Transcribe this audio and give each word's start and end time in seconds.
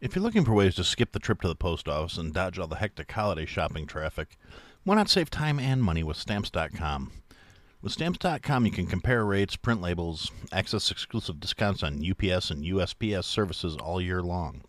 If 0.00 0.14
you're 0.14 0.22
looking 0.22 0.44
for 0.44 0.54
ways 0.54 0.76
to 0.76 0.84
skip 0.84 1.10
the 1.10 1.18
trip 1.18 1.40
to 1.40 1.48
the 1.48 1.56
post 1.56 1.88
office 1.88 2.18
and 2.18 2.32
dodge 2.32 2.56
all 2.56 2.68
the 2.68 2.76
hectic 2.76 3.10
holiday 3.10 3.46
shopping 3.46 3.84
traffic, 3.84 4.38
why 4.84 4.94
not 4.94 5.08
save 5.08 5.28
time 5.28 5.58
and 5.58 5.82
money 5.82 6.04
with 6.04 6.16
Stamps.com? 6.16 7.10
With 7.82 7.92
Stamps.com, 7.92 8.64
you 8.64 8.70
can 8.70 8.86
compare 8.86 9.24
rates, 9.24 9.56
print 9.56 9.80
labels, 9.80 10.30
access 10.52 10.92
exclusive 10.92 11.40
discounts 11.40 11.82
on 11.82 12.08
UPS 12.08 12.52
and 12.52 12.64
USPS 12.64 13.24
services 13.24 13.76
all 13.76 14.00
year 14.00 14.22
long. 14.22 14.62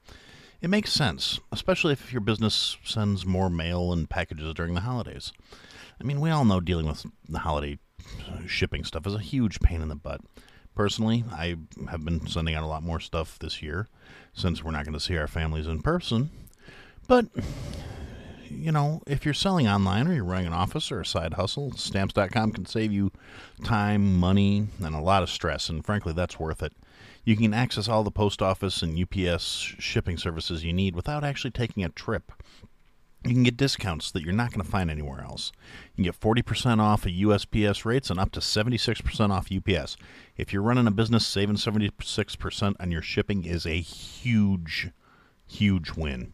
It 0.62 0.72
makes 0.72 0.92
sense, 0.92 1.40
especially 1.52 1.94
if 1.94 2.12
your 2.12 2.22
business 2.22 2.78
sends 2.84 3.24
more 3.24 3.52
mail 3.52 3.94
and 3.94 4.10
packages 4.10 4.56
during 4.56 4.74
the 4.74 4.82
holidays. 4.82 5.32
I 6.02 6.06
mean, 6.06 6.22
we 6.22 6.32
all 6.32 6.44
know 6.44 6.60
dealing 6.60 6.88
with 6.88 7.06
the 7.28 7.40
holiday 7.40 7.78
shipping 8.48 8.84
stuff 8.84 9.06
is 9.06 9.14
a 9.14 9.20
huge 9.20 9.60
pain 9.60 9.84
in 9.84 9.90
the 9.90 9.96
butt. 9.96 10.22
Personally, 10.80 11.26
I 11.30 11.58
have 11.90 12.06
been 12.06 12.26
sending 12.26 12.56
out 12.56 12.64
a 12.64 12.66
lot 12.66 12.84
more 12.84 13.02
stuff 13.02 13.38
this 13.38 13.62
year 13.62 13.90
since 14.32 14.64
we're 14.64 14.72
not 14.72 14.86
going 14.86 14.94
to 14.94 15.00
see 15.02 15.18
our 15.18 15.28
families 15.28 15.68
in 15.68 15.82
person. 15.82 16.30
But, 17.06 17.26
you 18.50 18.72
know, 18.72 19.02
if 19.06 19.26
you're 19.26 19.34
selling 19.34 19.68
online 19.68 20.08
or 20.08 20.14
you're 20.14 20.24
running 20.24 20.48
an 20.48 20.54
office 20.54 20.90
or 20.90 21.02
a 21.02 21.06
side 21.06 21.34
hustle, 21.34 21.74
stamps.com 21.74 22.54
can 22.54 22.66
save 22.66 22.94
you 22.94 23.12
time, 23.62 24.18
money, 24.18 24.70
and 24.82 24.96
a 24.96 25.02
lot 25.02 25.22
of 25.22 25.30
stress. 25.30 25.68
And 25.68 25.86
frankly, 25.86 26.14
that's 26.14 26.40
worth 26.40 26.64
it. 26.64 26.72
You 27.26 27.36
can 27.36 27.54
access 27.54 27.90
all 27.90 28.06
the 28.06 28.10
post 28.10 28.42
office 28.42 28.82
and 28.82 28.98
UPS 28.98 29.74
shipping 29.80 30.18
services 30.18 30.64
you 30.64 30.72
need 30.72 30.96
without 30.96 31.26
actually 31.26 31.52
taking 31.52 31.84
a 31.84 31.90
trip. 31.90 32.32
You 33.24 33.34
can 33.34 33.44
get 33.44 33.58
discounts 33.58 34.12
that 34.12 34.24
you're 34.24 34.34
not 34.34 34.52
going 34.52 34.64
to 34.64 34.72
find 34.72 34.90
anywhere 34.90 35.22
else. 35.22 35.52
You 35.96 36.04
can 36.04 36.12
get 36.12 36.20
40% 36.20 36.80
off 36.80 37.06
of 37.06 37.12
USPS 37.12 37.84
rates 37.84 38.10
and 38.10 38.20
up 38.20 38.32
to 38.32 38.40
76% 38.40 39.30
off 39.30 39.52
UPS. 39.52 39.98
If 40.38 40.54
you're 40.54 40.62
running 40.62 40.88
a 40.88 40.92
business, 40.92 41.28
saving 41.28 41.58
76% 41.58 42.76
on 42.80 42.92
your 42.92 43.02
shipping 43.02 43.44
is 43.44 43.66
a 43.66 43.82
huge, 43.82 44.90
huge 45.46 45.92
win. 45.92 46.34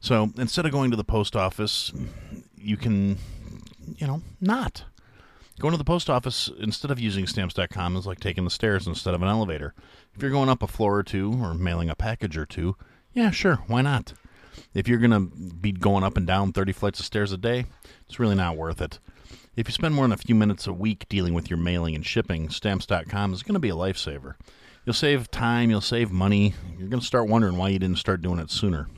So 0.00 0.30
instead 0.36 0.66
of 0.66 0.72
going 0.72 0.90
to 0.90 0.96
the 0.96 1.04
post 1.04 1.36
office, 1.36 1.90
you 2.56 2.76
can, 2.76 3.16
you 3.96 4.06
know, 4.06 4.22
not. 4.40 4.84
Going 5.58 5.72
to 5.72 5.78
the 5.78 5.84
post 5.84 6.08
office 6.08 6.50
instead 6.58 6.90
of 6.90 6.98
using 6.98 7.26
stamps.com 7.26 7.96
is 7.96 8.06
like 8.06 8.20
taking 8.20 8.44
the 8.44 8.50
stairs 8.50 8.86
instead 8.86 9.14
of 9.14 9.22
an 9.22 9.28
elevator. 9.28 9.74
If 10.14 10.22
you're 10.22 10.30
going 10.30 10.48
up 10.48 10.62
a 10.62 10.66
floor 10.66 10.96
or 10.96 11.02
two 11.02 11.32
or 11.42 11.54
mailing 11.54 11.90
a 11.90 11.94
package 11.94 12.36
or 12.36 12.46
two, 12.46 12.76
yeah, 13.12 13.30
sure, 13.30 13.56
why 13.66 13.82
not? 13.82 14.14
If 14.74 14.88
you're 14.88 14.98
going 14.98 15.10
to 15.10 15.54
be 15.54 15.72
going 15.72 16.04
up 16.04 16.16
and 16.16 16.26
down 16.26 16.52
30 16.52 16.72
flights 16.72 17.00
of 17.00 17.06
stairs 17.06 17.32
a 17.32 17.36
day, 17.36 17.66
it's 18.06 18.18
really 18.18 18.34
not 18.34 18.56
worth 18.56 18.80
it. 18.80 18.98
If 19.56 19.68
you 19.68 19.72
spend 19.72 19.94
more 19.94 20.04
than 20.04 20.12
a 20.12 20.16
few 20.16 20.34
minutes 20.34 20.66
a 20.66 20.72
week 20.72 21.06
dealing 21.08 21.34
with 21.34 21.50
your 21.50 21.58
mailing 21.58 21.94
and 21.94 22.06
shipping, 22.06 22.48
stamps.com 22.50 23.32
is 23.32 23.42
going 23.42 23.54
to 23.54 23.60
be 23.60 23.68
a 23.68 23.74
lifesaver. 23.74 24.34
You'll 24.84 24.94
save 24.94 25.30
time, 25.30 25.70
you'll 25.70 25.80
save 25.80 26.10
money. 26.10 26.54
You're 26.78 26.88
going 26.88 27.00
to 27.00 27.06
start 27.06 27.28
wondering 27.28 27.56
why 27.56 27.68
you 27.68 27.78
didn't 27.78 27.98
start 27.98 28.22
doing 28.22 28.38
it 28.38 28.50
sooner. 28.50 28.88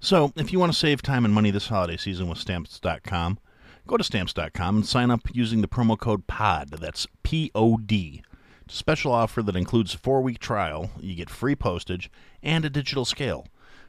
So, 0.00 0.32
if 0.36 0.52
you 0.52 0.58
want 0.58 0.72
to 0.72 0.78
save 0.78 1.02
time 1.02 1.24
and 1.24 1.34
money 1.34 1.50
this 1.50 1.68
holiday 1.68 1.96
season 1.96 2.28
with 2.28 2.38
stamps.com, 2.38 3.38
go 3.86 3.96
to 3.96 4.04
stamps.com 4.04 4.76
and 4.76 4.86
sign 4.86 5.10
up 5.10 5.20
using 5.32 5.60
the 5.60 5.68
promo 5.68 5.98
code 5.98 6.26
POD. 6.26 6.70
That's 6.80 7.06
P 7.22 7.50
O 7.54 7.76
D. 7.76 8.22
Special 8.68 9.12
offer 9.12 9.42
that 9.42 9.56
includes 9.56 9.94
a 9.94 9.98
four 9.98 10.22
week 10.22 10.38
trial. 10.38 10.90
You 11.00 11.14
get 11.14 11.30
free 11.30 11.54
postage 11.56 12.10
and 12.42 12.64
a 12.64 12.70
digital 12.70 13.04
scale. 13.04 13.46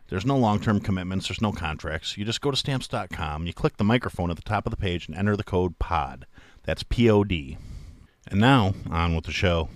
There's 0.10 0.26
no 0.26 0.38
long 0.38 0.60
term 0.60 0.80
commitments, 0.80 1.28
there's 1.28 1.42
no 1.42 1.52
contracts. 1.52 2.18
You 2.18 2.26
just 2.26 2.42
go 2.42 2.52
to 2.52 2.58
stamps.com, 2.58 3.46
you 3.46 3.54
click 3.54 3.78
the 3.78 3.84
microphone 3.84 4.30
at 4.30 4.38
the 4.38 4.42
top 4.42 4.66
of 4.66 4.72
the 4.72 4.78
page, 4.78 5.08
and 5.08 5.16
enter 5.16 5.36
the 5.36 5.44
code 5.44 5.80
POD. 5.80 6.26
That's 6.64 6.84
P 6.84 7.10
O 7.10 7.24
D. 7.24 7.58
And 8.30 8.40
now, 8.40 8.74
on 8.90 9.16
with 9.16 9.26
the 9.26 9.32
show. 9.32 9.70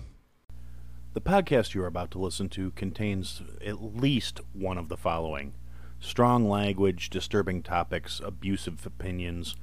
The 1.13 1.21
podcast 1.21 1.73
you 1.73 1.83
are 1.83 1.87
about 1.87 2.11
to 2.11 2.19
listen 2.19 2.47
to 2.49 2.71
contains 2.71 3.41
at 3.65 3.81
least 3.83 4.39
one 4.53 4.77
of 4.77 4.87
the 4.87 4.97
following 4.97 5.53
strong 5.99 6.49
language, 6.49 7.09
disturbing 7.09 7.61
topics, 7.61 8.19
abusive 8.23 8.85
opinions, 8.85 9.55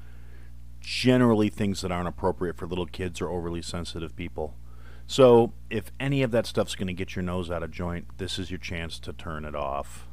generally 0.81 1.49
things 1.49 1.81
that 1.83 1.91
aren't 1.91 2.09
appropriate 2.09 2.57
for 2.57 2.67
little 2.67 2.87
kids 2.87 3.21
or 3.21 3.29
overly 3.29 3.61
sensitive 3.61 4.15
people. 4.15 4.55
So, 5.07 5.55
if 5.71 5.91
any 5.99 6.23
of 6.23 6.31
that 6.33 6.47
stuff's 6.47 6.75
going 6.75 6.87
to 6.87 6.93
get 6.93 7.17
your 7.17 7.23
nose 7.23 7.51
out 7.51 7.63
of 7.63 7.71
joint, 7.71 8.19
this 8.19 8.39
is 8.39 8.51
your 8.51 8.59
chance 8.59 8.99
to 9.01 9.13
turn 9.13 9.45
it 9.45 9.55
off. 9.55 10.07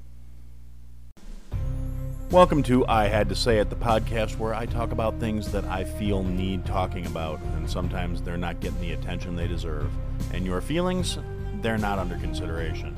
Welcome 2.36 2.64
to 2.64 2.86
I 2.88 3.08
Had 3.08 3.30
to 3.30 3.36
Say 3.36 3.60
It, 3.60 3.70
the 3.70 3.78
podcast 3.78 4.38
where 4.38 4.54
I 4.54 4.66
talk 4.66 4.92
about 4.92 5.22
things 5.22 5.54
that 5.54 5.64
I 5.64 5.86
feel 5.86 6.22
need 6.22 6.66
talking 6.66 7.06
about, 7.06 7.40
and 7.56 7.70
sometimes 7.70 8.22
they're 8.22 8.36
not 8.36 8.60
getting 8.60 8.82
the 8.82 8.92
attention 8.92 9.38
they 9.38 9.48
deserve. 9.48 9.90
And 10.34 10.46
your 10.46 10.60
feelings, 10.60 11.18
they're 11.62 11.78
not 11.78 11.98
under 11.98 12.18
consideration. 12.18 12.94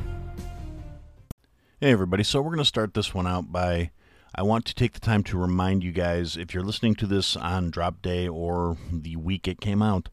Hey, 1.79 1.91
everybody. 1.91 2.23
So, 2.23 2.41
we're 2.41 2.49
going 2.49 2.57
to 2.57 2.65
start 2.65 2.95
this 2.95 3.13
one 3.13 3.27
out 3.27 3.51
by 3.51 3.91
I 4.33 4.41
want 4.41 4.65
to 4.65 4.73
take 4.73 4.93
the 4.93 4.99
time 4.99 5.21
to 5.25 5.37
remind 5.37 5.83
you 5.83 5.91
guys 5.91 6.35
if 6.35 6.55
you're 6.55 6.63
listening 6.63 6.95
to 6.95 7.05
this 7.05 7.35
on 7.35 7.69
drop 7.69 8.01
day 8.01 8.27
or 8.27 8.75
the 8.91 9.17
week 9.17 9.47
it 9.47 9.61
came 9.61 9.83
out, 9.83 10.09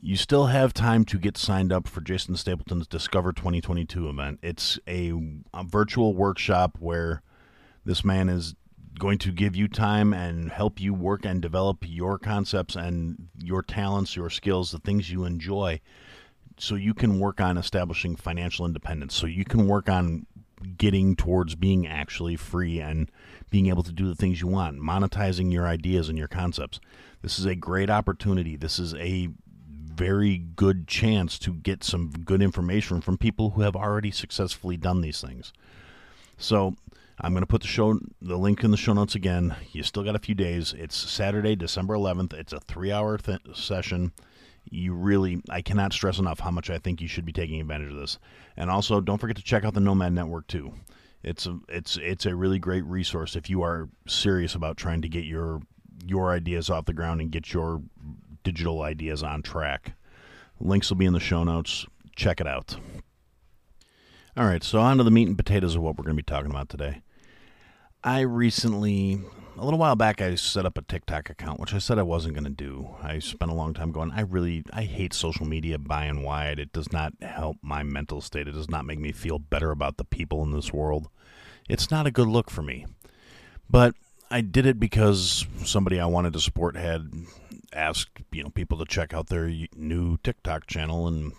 you 0.00 0.14
still 0.14 0.46
have 0.46 0.72
time 0.72 1.04
to 1.06 1.18
get 1.18 1.36
signed 1.36 1.72
up 1.72 1.88
for 1.88 2.00
Jason 2.00 2.36
Stapleton's 2.36 2.86
Discover 2.86 3.32
2022 3.32 4.08
event. 4.08 4.38
It's 4.40 4.78
a, 4.86 5.12
a 5.52 5.64
virtual 5.64 6.14
workshop 6.14 6.76
where 6.78 7.24
this 7.90 8.04
man 8.04 8.28
is 8.28 8.54
going 9.00 9.18
to 9.18 9.32
give 9.32 9.56
you 9.56 9.66
time 9.66 10.14
and 10.14 10.52
help 10.52 10.80
you 10.80 10.94
work 10.94 11.24
and 11.24 11.42
develop 11.42 11.78
your 11.84 12.20
concepts 12.20 12.76
and 12.76 13.26
your 13.42 13.62
talents, 13.62 14.14
your 14.14 14.30
skills, 14.30 14.70
the 14.70 14.78
things 14.78 15.10
you 15.10 15.24
enjoy, 15.24 15.80
so 16.56 16.76
you 16.76 16.94
can 16.94 17.18
work 17.18 17.40
on 17.40 17.58
establishing 17.58 18.14
financial 18.14 18.64
independence, 18.64 19.16
so 19.16 19.26
you 19.26 19.44
can 19.44 19.66
work 19.66 19.88
on 19.88 20.24
getting 20.76 21.16
towards 21.16 21.56
being 21.56 21.84
actually 21.84 22.36
free 22.36 22.78
and 22.78 23.10
being 23.50 23.66
able 23.66 23.82
to 23.82 23.90
do 23.92 24.06
the 24.06 24.14
things 24.14 24.40
you 24.40 24.46
want, 24.46 24.78
monetizing 24.78 25.52
your 25.52 25.66
ideas 25.66 26.08
and 26.08 26.16
your 26.16 26.28
concepts. 26.28 26.78
This 27.22 27.40
is 27.40 27.44
a 27.44 27.56
great 27.56 27.90
opportunity. 27.90 28.54
This 28.54 28.78
is 28.78 28.94
a 28.94 29.30
very 29.66 30.38
good 30.38 30.86
chance 30.86 31.40
to 31.40 31.54
get 31.54 31.82
some 31.82 32.10
good 32.24 32.40
information 32.40 33.00
from 33.00 33.18
people 33.18 33.50
who 33.50 33.62
have 33.62 33.74
already 33.74 34.12
successfully 34.12 34.76
done 34.76 35.00
these 35.00 35.20
things. 35.20 35.52
So, 36.38 36.76
I'm 37.22 37.32
going 37.32 37.42
to 37.42 37.46
put 37.46 37.60
the 37.60 37.68
show 37.68 37.98
the 38.22 38.38
link 38.38 38.64
in 38.64 38.70
the 38.70 38.76
show 38.76 38.92
notes 38.92 39.14
again. 39.14 39.54
You 39.72 39.82
still 39.82 40.02
got 40.02 40.16
a 40.16 40.20
few 40.20 40.34
days. 40.34 40.74
It's 40.76 40.96
Saturday, 40.96 41.54
December 41.54 41.94
11th. 41.94 42.32
It's 42.32 42.52
a 42.52 42.60
3-hour 42.60 43.18
th- 43.18 43.40
session. 43.54 44.12
You 44.70 44.94
really 44.94 45.42
I 45.50 45.62
cannot 45.62 45.92
stress 45.92 46.18
enough 46.18 46.40
how 46.40 46.50
much 46.50 46.70
I 46.70 46.78
think 46.78 47.00
you 47.00 47.08
should 47.08 47.26
be 47.26 47.32
taking 47.32 47.60
advantage 47.60 47.90
of 47.90 47.98
this. 47.98 48.18
And 48.56 48.70
also 48.70 49.00
don't 49.00 49.18
forget 49.18 49.36
to 49.36 49.42
check 49.42 49.64
out 49.64 49.74
the 49.74 49.80
Nomad 49.80 50.12
Network 50.12 50.46
too. 50.46 50.72
It's 51.22 51.46
a 51.46 51.58
it's 51.68 51.98
it's 51.98 52.26
a 52.26 52.34
really 52.34 52.58
great 52.58 52.84
resource 52.84 53.36
if 53.36 53.50
you 53.50 53.62
are 53.62 53.88
serious 54.06 54.54
about 54.54 54.76
trying 54.76 55.02
to 55.02 55.08
get 55.08 55.24
your 55.24 55.60
your 56.06 56.30
ideas 56.30 56.70
off 56.70 56.86
the 56.86 56.92
ground 56.92 57.20
and 57.20 57.30
get 57.30 57.52
your 57.52 57.82
digital 58.44 58.82
ideas 58.82 59.22
on 59.22 59.42
track. 59.42 59.92
Links 60.58 60.88
will 60.88 60.96
be 60.96 61.06
in 61.06 61.12
the 61.12 61.20
show 61.20 61.44
notes. 61.44 61.86
Check 62.16 62.40
it 62.40 62.46
out. 62.46 62.76
All 64.36 64.46
right, 64.46 64.62
so 64.62 64.78
on 64.78 64.98
to 64.98 65.04
the 65.04 65.10
meat 65.10 65.28
and 65.28 65.36
potatoes 65.36 65.74
of 65.74 65.82
what 65.82 65.98
we're 65.98 66.04
going 66.04 66.16
to 66.16 66.22
be 66.22 66.26
talking 66.26 66.50
about 66.50 66.68
today. 66.68 67.02
I 68.02 68.20
recently, 68.20 69.20
a 69.58 69.64
little 69.64 69.78
while 69.78 69.96
back, 69.96 70.22
I 70.22 70.34
set 70.34 70.64
up 70.64 70.78
a 70.78 70.82
TikTok 70.82 71.28
account, 71.28 71.60
which 71.60 71.74
I 71.74 71.78
said 71.78 71.98
I 71.98 72.02
wasn't 72.02 72.34
going 72.34 72.44
to 72.44 72.50
do. 72.50 72.94
I 73.02 73.18
spent 73.18 73.50
a 73.50 73.54
long 73.54 73.74
time 73.74 73.92
going, 73.92 74.10
I 74.12 74.22
really, 74.22 74.64
I 74.72 74.82
hate 74.82 75.12
social 75.12 75.46
media 75.46 75.78
by 75.78 76.04
and 76.04 76.24
wide. 76.24 76.58
It 76.58 76.72
does 76.72 76.92
not 76.92 77.12
help 77.20 77.58
my 77.60 77.82
mental 77.82 78.20
state. 78.20 78.48
It 78.48 78.52
does 78.52 78.70
not 78.70 78.86
make 78.86 78.98
me 78.98 79.12
feel 79.12 79.38
better 79.38 79.70
about 79.70 79.98
the 79.98 80.04
people 80.04 80.42
in 80.42 80.52
this 80.52 80.72
world. 80.72 81.08
It's 81.68 81.90
not 81.90 82.06
a 82.06 82.10
good 82.10 82.28
look 82.28 82.50
for 82.50 82.62
me. 82.62 82.86
But 83.68 83.94
I 84.30 84.40
did 84.40 84.64
it 84.64 84.80
because 84.80 85.46
somebody 85.64 86.00
I 86.00 86.06
wanted 86.06 86.32
to 86.32 86.40
support 86.40 86.76
had 86.76 87.12
asked, 87.72 88.10
you 88.32 88.42
know, 88.42 88.50
people 88.50 88.78
to 88.78 88.86
check 88.86 89.12
out 89.12 89.26
their 89.26 89.52
new 89.76 90.16
TikTok 90.22 90.66
channel 90.66 91.06
and 91.06 91.32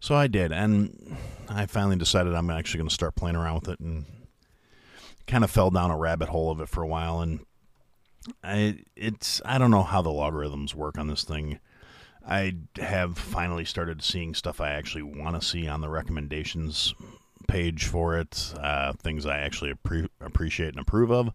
so 0.00 0.14
I 0.14 0.28
did, 0.28 0.52
and 0.52 1.16
I 1.48 1.66
finally 1.66 1.96
decided 1.96 2.34
I'm 2.34 2.50
actually 2.50 2.78
going 2.78 2.88
to 2.88 2.94
start 2.94 3.16
playing 3.16 3.34
around 3.34 3.54
with 3.54 3.68
it 3.70 3.80
and 3.80 4.04
kind 5.28 5.44
of 5.44 5.50
fell 5.50 5.70
down 5.70 5.90
a 5.90 5.96
rabbit 5.96 6.30
hole 6.30 6.50
of 6.50 6.60
it 6.60 6.68
for 6.68 6.82
a 6.82 6.88
while 6.88 7.20
and 7.20 7.40
I 8.42 8.80
it's 8.96 9.40
I 9.44 9.58
don't 9.58 9.70
know 9.70 9.82
how 9.82 10.02
the 10.02 10.10
logarithms 10.10 10.74
work 10.74 10.98
on 10.98 11.06
this 11.06 11.24
thing. 11.24 11.60
I 12.26 12.56
have 12.78 13.16
finally 13.16 13.64
started 13.64 14.02
seeing 14.02 14.34
stuff 14.34 14.60
I 14.60 14.70
actually 14.70 15.02
want 15.02 15.40
to 15.40 15.46
see 15.46 15.66
on 15.66 15.80
the 15.80 15.88
recommendations 15.88 16.94
page 17.46 17.86
for 17.86 18.18
it, 18.18 18.52
uh, 18.60 18.92
things 18.92 19.24
I 19.24 19.38
actually 19.38 19.72
appre- 19.72 20.10
appreciate 20.20 20.70
and 20.70 20.80
approve 20.80 21.10
of. 21.10 21.32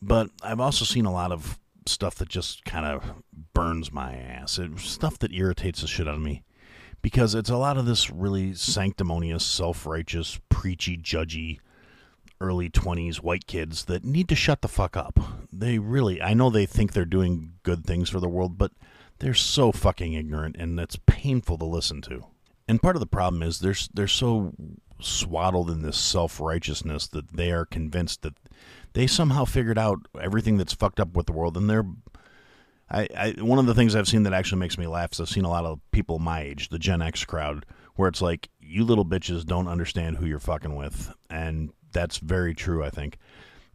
But 0.00 0.30
I've 0.42 0.60
also 0.60 0.84
seen 0.84 1.04
a 1.04 1.12
lot 1.12 1.32
of 1.32 1.58
stuff 1.86 2.14
that 2.16 2.28
just 2.28 2.64
kind 2.64 2.86
of 2.86 3.22
burns 3.54 3.90
my 3.92 4.14
ass. 4.14 4.58
It, 4.58 4.78
stuff 4.78 5.18
that 5.18 5.32
irritates 5.32 5.80
the 5.80 5.88
shit 5.88 6.06
out 6.06 6.14
of 6.14 6.20
me 6.20 6.44
because 7.02 7.34
it's 7.34 7.50
a 7.50 7.56
lot 7.56 7.76
of 7.76 7.86
this 7.86 8.08
really 8.08 8.54
sanctimonious, 8.54 9.44
self 9.44 9.84
righteous, 9.84 10.38
preachy, 10.48 10.96
judgy 10.96 11.58
early 12.40 12.70
20s 12.70 13.16
white 13.16 13.46
kids 13.46 13.86
that 13.86 14.04
need 14.04 14.28
to 14.28 14.36
shut 14.36 14.62
the 14.62 14.68
fuck 14.68 14.96
up. 14.96 15.18
They 15.52 15.78
really, 15.78 16.22
I 16.22 16.34
know 16.34 16.50
they 16.50 16.66
think 16.66 16.92
they're 16.92 17.04
doing 17.04 17.54
good 17.62 17.84
things 17.84 18.10
for 18.10 18.20
the 18.20 18.28
world, 18.28 18.58
but 18.58 18.72
they're 19.18 19.34
so 19.34 19.72
fucking 19.72 20.12
ignorant 20.12 20.56
and 20.58 20.78
it's 20.78 20.98
painful 21.06 21.58
to 21.58 21.64
listen 21.64 22.00
to. 22.02 22.24
And 22.68 22.82
part 22.82 22.96
of 22.96 23.00
the 23.00 23.06
problem 23.06 23.42
is 23.42 23.60
they're 23.60 23.74
they're 23.94 24.06
so 24.06 24.52
swaddled 25.00 25.70
in 25.70 25.82
this 25.82 25.96
self 25.96 26.38
righteousness 26.40 27.06
that 27.08 27.32
they 27.32 27.50
are 27.50 27.64
convinced 27.64 28.22
that 28.22 28.34
they 28.92 29.06
somehow 29.06 29.44
figured 29.44 29.78
out 29.78 30.00
everything 30.20 30.58
that's 30.58 30.74
fucked 30.74 31.00
up 31.00 31.14
with 31.14 31.26
the 31.26 31.32
world, 31.32 31.56
and 31.56 31.68
they're. 31.68 31.86
I, 32.90 33.08
I 33.16 33.30
one 33.40 33.58
of 33.58 33.66
the 33.66 33.74
things 33.74 33.94
I've 33.94 34.08
seen 34.08 34.22
that 34.22 34.32
actually 34.32 34.60
makes 34.60 34.78
me 34.78 34.86
laugh 34.86 35.12
is 35.12 35.20
I've 35.20 35.28
seen 35.28 35.44
a 35.44 35.50
lot 35.50 35.66
of 35.66 35.80
people 35.92 36.18
my 36.18 36.40
age, 36.40 36.70
the 36.70 36.78
Gen 36.78 37.02
X 37.02 37.24
crowd, 37.24 37.66
where 37.96 38.08
it's 38.08 38.22
like 38.22 38.48
you 38.60 38.84
little 38.84 39.04
bitches 39.04 39.44
don't 39.44 39.68
understand 39.68 40.16
who 40.16 40.26
you're 40.26 40.38
fucking 40.38 40.74
with, 40.74 41.12
and 41.28 41.70
that's 41.92 42.18
very 42.18 42.54
true. 42.54 42.84
I 42.84 42.90
think, 42.90 43.18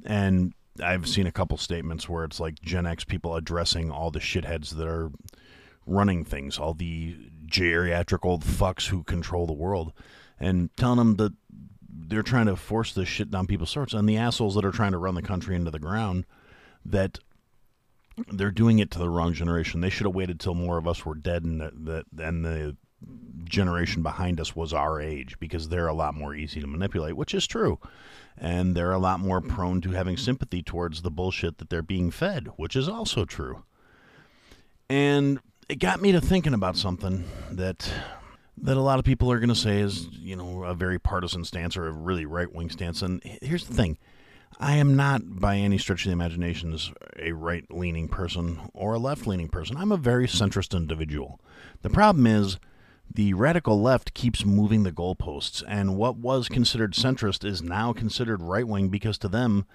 and 0.05 0.53
I've 0.83 1.07
seen 1.07 1.27
a 1.27 1.31
couple 1.31 1.57
statements 1.57 2.09
where 2.09 2.23
it's 2.23 2.39
like 2.39 2.61
Gen 2.61 2.85
X 2.85 3.03
people 3.03 3.35
addressing 3.35 3.91
all 3.91 4.11
the 4.11 4.19
shitheads 4.19 4.71
that 4.71 4.87
are 4.87 5.11
running 5.85 6.23
things, 6.23 6.57
all 6.57 6.73
the 6.73 7.15
geriatric 7.45 8.19
old 8.23 8.43
fucks 8.43 8.87
who 8.87 9.03
control 9.03 9.45
the 9.45 9.53
world, 9.53 9.93
and 10.39 10.75
telling 10.77 10.97
them 10.97 11.15
that 11.17 11.33
they're 11.89 12.23
trying 12.23 12.47
to 12.47 12.55
force 12.55 12.93
this 12.93 13.07
shit 13.07 13.29
down 13.29 13.47
people's 13.47 13.73
throats, 13.73 13.93
and 13.93 14.07
the 14.09 14.17
assholes 14.17 14.55
that 14.55 14.65
are 14.65 14.71
trying 14.71 14.91
to 14.93 14.97
run 14.97 15.15
the 15.15 15.21
country 15.21 15.55
into 15.55 15.71
the 15.71 15.79
ground, 15.79 16.25
that 16.85 17.19
they're 18.31 18.51
doing 18.51 18.79
it 18.79 18.91
to 18.91 18.99
the 18.99 19.09
wrong 19.09 19.33
generation. 19.33 19.81
They 19.81 19.89
should 19.89 20.05
have 20.05 20.15
waited 20.15 20.39
till 20.39 20.53
more 20.53 20.77
of 20.77 20.87
us 20.87 21.05
were 21.05 21.15
dead, 21.15 21.43
and 21.43 21.61
that 21.61 21.73
that 21.85 22.05
and 22.17 22.45
the 22.45 22.77
generation 23.45 24.03
behind 24.03 24.39
us 24.39 24.55
was 24.55 24.73
our 24.73 25.01
age, 25.01 25.39
because 25.39 25.69
they're 25.69 25.87
a 25.87 25.93
lot 25.93 26.15
more 26.15 26.35
easy 26.35 26.59
to 26.61 26.67
manipulate, 26.67 27.15
which 27.15 27.33
is 27.33 27.47
true, 27.47 27.79
and 28.37 28.75
they're 28.75 28.91
a 28.91 28.99
lot 28.99 29.19
more 29.19 29.41
prone 29.41 29.81
to 29.81 29.91
having 29.91 30.17
sympathy 30.17 30.61
towards 30.61 31.01
the 31.01 31.11
bullshit 31.11 31.57
that 31.57 31.69
they're 31.69 31.81
being 31.81 32.11
fed, 32.11 32.49
which 32.55 32.75
is 32.75 32.89
also 32.89 33.25
true. 33.25 33.63
And 34.89 35.39
it 35.69 35.79
got 35.79 36.01
me 36.01 36.11
to 36.11 36.21
thinking 36.21 36.53
about 36.53 36.77
something 36.77 37.23
that 37.51 37.89
that 38.57 38.77
a 38.77 38.81
lot 38.81 38.99
of 38.99 39.05
people 39.05 39.31
are 39.31 39.39
going 39.39 39.49
to 39.49 39.55
say 39.55 39.79
is, 39.79 40.07
you 40.11 40.35
know, 40.35 40.63
a 40.63 40.75
very 40.75 40.99
partisan 40.99 41.43
stance 41.43 41.75
or 41.75 41.87
a 41.87 41.91
really 41.91 42.25
right 42.25 42.53
wing 42.53 42.69
stance. 42.69 43.01
And 43.01 43.21
here's 43.41 43.65
the 43.65 43.73
thing 43.73 43.97
I 44.59 44.75
am 44.75 44.95
not, 44.95 45.39
by 45.39 45.57
any 45.57 45.77
stretch 45.77 46.05
of 46.05 46.09
the 46.09 46.13
imagination, 46.13 46.77
a 47.17 47.31
right 47.31 47.65
leaning 47.71 48.07
person 48.07 48.59
or 48.73 48.93
a 48.93 48.99
left 48.99 49.25
leaning 49.25 49.49
person. 49.49 49.77
I'm 49.77 49.91
a 49.91 49.97
very 49.97 50.27
centrist 50.27 50.75
individual. 50.75 51.39
The 51.81 51.89
problem 51.89 52.27
is 52.27 52.59
the 53.11 53.33
radical 53.33 53.81
left 53.81 54.13
keeps 54.13 54.45
moving 54.45 54.83
the 54.83 54.91
goalposts, 54.91 55.63
and 55.67 55.97
what 55.97 56.17
was 56.17 56.47
considered 56.47 56.93
centrist 56.93 57.45
is 57.45 57.61
now 57.61 57.93
considered 57.93 58.41
right 58.41 58.67
wing 58.67 58.89
because 58.89 59.17
to 59.19 59.27
them, 59.27 59.65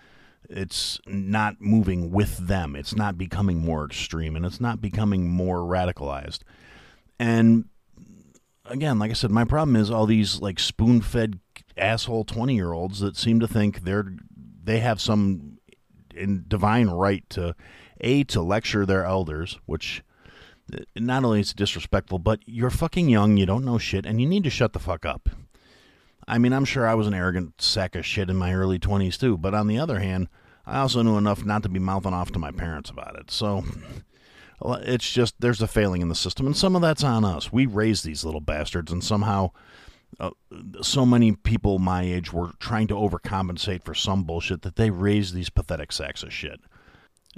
it's 0.48 1.00
not 1.06 1.60
moving 1.60 2.10
with 2.10 2.38
them. 2.38 2.74
It's 2.74 2.96
not 2.96 3.18
becoming 3.18 3.58
more 3.58 3.84
extreme 3.84 4.34
and 4.36 4.46
it's 4.46 4.60
not 4.60 4.80
becoming 4.80 5.28
more 5.28 5.58
radicalized. 5.58 6.40
And 7.18 7.66
again, 8.64 8.98
like 8.98 9.10
I 9.10 9.14
said, 9.14 9.30
my 9.30 9.44
problem 9.44 9.76
is 9.76 9.90
all 9.90 10.06
these 10.06 10.40
like 10.40 10.58
spoon 10.58 11.00
fed 11.00 11.40
asshole 11.76 12.24
20 12.24 12.54
year 12.54 12.72
olds 12.72 13.00
that 13.00 13.16
seem 13.16 13.40
to 13.40 13.48
think 13.48 13.82
they're 13.82 14.14
they 14.62 14.80
have 14.80 15.00
some 15.00 15.58
divine 16.48 16.88
right 16.88 17.28
to 17.30 17.54
a 18.00 18.24
to 18.24 18.42
lecture 18.42 18.86
their 18.86 19.04
elders, 19.04 19.58
which 19.66 20.02
not 20.96 21.24
only 21.24 21.40
is 21.40 21.50
it 21.50 21.56
disrespectful, 21.56 22.18
but 22.18 22.40
you're 22.46 22.70
fucking 22.70 23.08
young, 23.08 23.36
you 23.36 23.46
don't 23.46 23.64
know 23.64 23.78
shit, 23.78 24.06
and 24.06 24.20
you 24.20 24.26
need 24.26 24.44
to 24.44 24.50
shut 24.50 24.72
the 24.72 24.78
fuck 24.78 25.04
up. 25.04 25.28
I 26.26 26.38
mean, 26.38 26.52
I'm 26.52 26.66
sure 26.66 26.86
I 26.86 26.94
was 26.94 27.06
an 27.06 27.14
arrogant 27.14 27.60
sack 27.60 27.94
of 27.94 28.04
shit 28.04 28.28
in 28.28 28.36
my 28.36 28.52
early 28.52 28.78
20s 28.78 29.18
too, 29.18 29.38
but 29.38 29.54
on 29.54 29.66
the 29.66 29.78
other 29.78 29.98
hand, 29.98 30.28
I 30.66 30.80
also 30.80 31.02
knew 31.02 31.16
enough 31.16 31.44
not 31.44 31.62
to 31.62 31.68
be 31.70 31.78
mouthing 31.78 32.12
off 32.12 32.32
to 32.32 32.38
my 32.38 32.50
parents 32.50 32.90
about 32.90 33.16
it. 33.18 33.30
So 33.30 33.64
it's 34.62 35.10
just 35.10 35.34
there's 35.40 35.62
a 35.62 35.68
failing 35.68 36.02
in 36.02 36.08
the 36.08 36.14
system, 36.14 36.46
and 36.46 36.56
some 36.56 36.76
of 36.76 36.82
that's 36.82 37.02
on 37.02 37.24
us. 37.24 37.50
We 37.50 37.64
raised 37.64 38.04
these 38.04 38.24
little 38.24 38.42
bastards, 38.42 38.92
and 38.92 39.02
somehow 39.02 39.52
uh, 40.20 40.30
so 40.82 41.06
many 41.06 41.32
people 41.32 41.78
my 41.78 42.02
age 42.02 42.32
were 42.32 42.50
trying 42.58 42.88
to 42.88 42.94
overcompensate 42.94 43.84
for 43.84 43.94
some 43.94 44.24
bullshit 44.24 44.62
that 44.62 44.76
they 44.76 44.90
raised 44.90 45.34
these 45.34 45.50
pathetic 45.50 45.92
sacks 45.92 46.22
of 46.22 46.32
shit. 46.32 46.60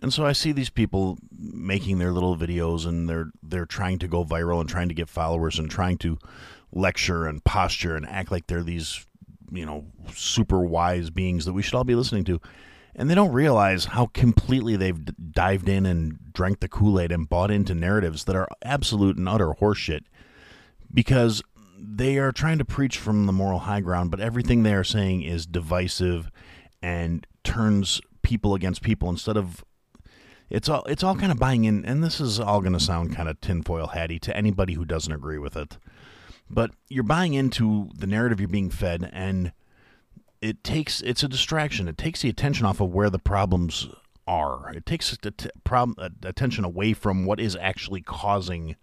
And 0.03 0.13
so 0.13 0.25
I 0.25 0.33
see 0.33 0.53
these 0.53 0.71
people 0.71 1.19
making 1.39 1.99
their 1.99 2.13
little 2.13 2.37
videos 2.37 2.87
and 2.87 3.09
they're 3.09 3.31
they're 3.43 3.67
trying 3.67 3.99
to 3.99 4.09
go 4.09 4.25
viral 4.25 4.61
and 4.61 4.69
trying 4.69 4.89
to 4.89 4.95
get 4.95 5.09
followers 5.09 5.59
and 5.59 5.71
trying 5.71 5.99
to 5.99 6.19
lecture 6.73 7.27
and 7.27 7.45
posture 7.45 7.97
and 7.97 8.07
act 8.07 8.31
like 8.31 8.47
they're 8.47 8.63
these, 8.63 9.07
you 9.51 9.67
know, 9.67 9.85
super 10.15 10.61
wise 10.61 11.11
beings 11.11 11.45
that 11.45 11.53
we 11.53 11.63
should 11.63 11.75
all 11.75 11.85
be 11.85 11.95
listening 11.95 12.25
to. 12.25 12.41
And 12.95 13.09
they 13.09 13.15
don't 13.15 13.33
realize 13.33 13.87
how 13.87 14.07
completely 14.07 14.77
they've 14.77 15.05
d- 15.05 15.13
dived 15.31 15.69
in 15.69 15.87
and 15.87 16.33
drank 16.33 16.61
the 16.61 16.69
Kool 16.69 16.99
Aid 16.99 17.13
and 17.13 17.29
bought 17.29 17.51
into 17.51 17.75
narratives 17.75 18.25
that 18.25 18.37
are 18.37 18.49
absolute 18.63 19.17
and 19.17 19.29
utter 19.29 19.55
horseshit 19.61 20.03
because 20.93 21.43
they 21.79 22.19
are 22.19 22.33
trying 22.33 22.59
to 22.59 22.65
preach 22.65 22.99
from 22.99 23.27
the 23.27 23.33
moral 23.33 23.61
high 23.61 23.81
ground, 23.81 24.11
but 24.11 24.21
everything 24.21 24.63
they 24.63 24.75
are 24.75 24.85
saying 24.85 25.23
is 25.23 25.47
divisive 25.47 26.31
and 26.83 27.27
turns 27.45 28.01
people 28.23 28.55
against 28.55 28.83
people 28.83 29.09
instead 29.09 29.37
of 29.37 29.65
it's 30.51 30.69
all 30.69 30.83
it's 30.85 31.03
all 31.03 31.17
kind 31.17 31.33
of 31.33 31.39
buying 31.39 31.65
in 31.65 31.85
and 31.85 32.05
this 32.05 32.21
is 32.21 32.39
all 32.39 32.61
going 32.61 32.73
to 32.73 32.81
sound 32.81 33.15
kind 33.15 33.29
of 33.29 33.41
tinfoil 33.41 33.89
hatty 33.89 34.19
to 34.19 34.37
anybody 34.37 34.75
who 34.75 34.85
doesn't 34.85 35.13
agree 35.13 35.39
with 35.39 35.57
it 35.57 35.79
but 36.51 36.73
you're 36.89 37.05
buying 37.05 37.35
into 37.35 37.89
the 37.97 38.07
narrative 38.07 38.41
you're 38.41 38.49
being 38.49 38.71
fed 38.71 39.09
and 39.13 39.53
it 40.41 40.65
takes 40.65 41.01
it's 41.03 41.23
a 41.23 41.29
distraction. 41.29 41.89
It 41.89 41.99
takes 41.99 42.23
the 42.23 42.29
attention 42.29 42.67
off 42.67 42.81
of 42.81 42.93
where 42.93 43.11
the 43.11 43.19
problems 43.19 43.89
are. 44.27 44.73
It 44.73 44.87
takes 44.87 45.17
t- 45.17 45.51
problem, 45.65 45.97
uh, 45.99 46.11
attention 46.27 46.65
away 46.65 46.93
from 46.93 47.25
what 47.25 47.41
is 47.41 47.57
actually 47.57 48.01
causing 48.01 48.77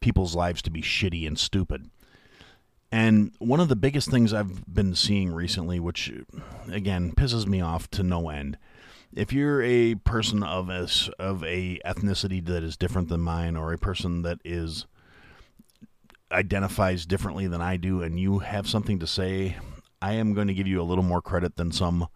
people's 0.00 0.34
lives 0.34 0.62
to 0.62 0.70
be 0.70 0.82
shitty 0.82 1.26
and 1.26 1.38
stupid. 1.38 1.90
And 2.90 3.32
one 3.38 3.60
of 3.60 3.68
the 3.68 3.76
biggest 3.76 4.10
things 4.10 4.34
I've 4.34 4.66
been 4.72 4.94
seeing 4.94 5.32
recently, 5.32 5.80
which 5.80 6.12
again 6.68 7.12
pisses 7.12 7.46
me 7.46 7.60
off 7.60 7.88
to 7.92 8.02
no 8.02 8.28
end, 8.28 8.58
if 9.14 9.32
you're 9.32 9.62
a 9.62 9.94
person 9.96 10.42
of 10.42 10.68
a, 10.70 10.88
of 11.18 11.44
a 11.44 11.80
ethnicity 11.84 12.44
that 12.46 12.62
is 12.62 12.76
different 12.76 13.08
than 13.08 13.20
mine, 13.20 13.56
or 13.56 13.72
a 13.72 13.78
person 13.78 14.22
that 14.22 14.38
is 14.44 14.86
identifies 16.30 17.04
differently 17.04 17.46
than 17.46 17.60
I 17.60 17.76
do, 17.76 18.02
and 18.02 18.18
you 18.18 18.38
have 18.40 18.68
something 18.68 18.98
to 18.98 19.06
say, 19.06 19.56
I 20.00 20.14
am 20.14 20.34
going 20.34 20.48
to 20.48 20.54
give 20.54 20.66
you 20.66 20.80
a 20.80 20.84
little 20.84 21.04
more 21.04 21.22
credit 21.22 21.56
than 21.56 21.72
some 21.72 22.08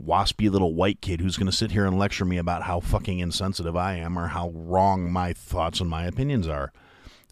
waspy 0.00 0.50
little 0.50 0.74
white 0.74 1.00
kid 1.00 1.20
who's 1.20 1.36
going 1.36 1.50
to 1.50 1.56
sit 1.56 1.70
here 1.70 1.84
and 1.84 1.98
lecture 1.98 2.24
me 2.24 2.38
about 2.38 2.62
how 2.62 2.80
fucking 2.80 3.18
insensitive 3.18 3.76
I 3.76 3.96
am 3.96 4.18
or 4.18 4.28
how 4.28 4.50
wrong 4.50 5.12
my 5.12 5.32
thoughts 5.32 5.80
and 5.80 5.90
my 5.90 6.06
opinions 6.06 6.48
are. 6.48 6.72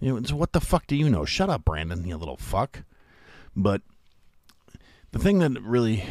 You 0.00 0.20
know, 0.20 0.36
what 0.36 0.52
the 0.52 0.60
fuck 0.60 0.86
do 0.86 0.96
you 0.96 1.08
know? 1.08 1.24
Shut 1.24 1.50
up, 1.50 1.64
Brandon, 1.64 2.06
you 2.06 2.16
little 2.16 2.36
fuck. 2.36 2.84
But 3.56 3.82
the 5.12 5.18
thing 5.18 5.38
that 5.40 5.60
really 5.62 6.04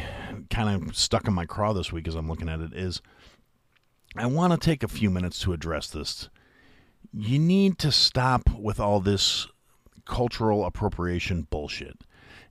kind 0.50 0.88
of 0.88 0.96
stuck 0.96 1.26
in 1.26 1.34
my 1.34 1.46
craw 1.46 1.72
this 1.72 1.92
week 1.92 2.08
as 2.08 2.14
I'm 2.14 2.28
looking 2.28 2.48
at 2.48 2.60
it 2.60 2.72
is 2.72 3.00
I 4.16 4.26
want 4.26 4.52
to 4.52 4.58
take 4.58 4.82
a 4.82 4.88
few 4.88 5.10
minutes 5.10 5.38
to 5.40 5.52
address 5.52 5.88
this. 5.88 6.28
You 7.12 7.38
need 7.38 7.78
to 7.78 7.92
stop 7.92 8.50
with 8.58 8.80
all 8.80 9.00
this 9.00 9.46
cultural 10.04 10.64
appropriation 10.64 11.46
bullshit. 11.50 11.98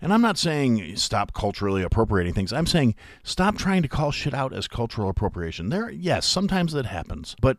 And 0.01 0.13
I'm 0.13 0.21
not 0.21 0.37
saying 0.37 0.95
stop 0.95 1.33
culturally 1.33 1.83
appropriating 1.83 2.33
things. 2.33 2.53
I'm 2.53 2.65
saying 2.65 2.95
stop 3.23 3.57
trying 3.57 3.81
to 3.81 3.89
call 3.89 4.11
shit 4.11 4.33
out 4.33 4.53
as 4.53 4.67
cultural 4.67 5.09
appropriation. 5.09 5.69
There 5.69 5.89
yes, 5.89 6.25
sometimes 6.25 6.71
that 6.73 6.85
happens, 6.85 7.35
but 7.41 7.57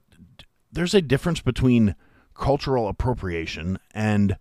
there's 0.72 0.94
a 0.94 1.02
difference 1.02 1.40
between 1.40 1.94
cultural 2.34 2.88
appropriation 2.88 3.78
and 3.92 4.38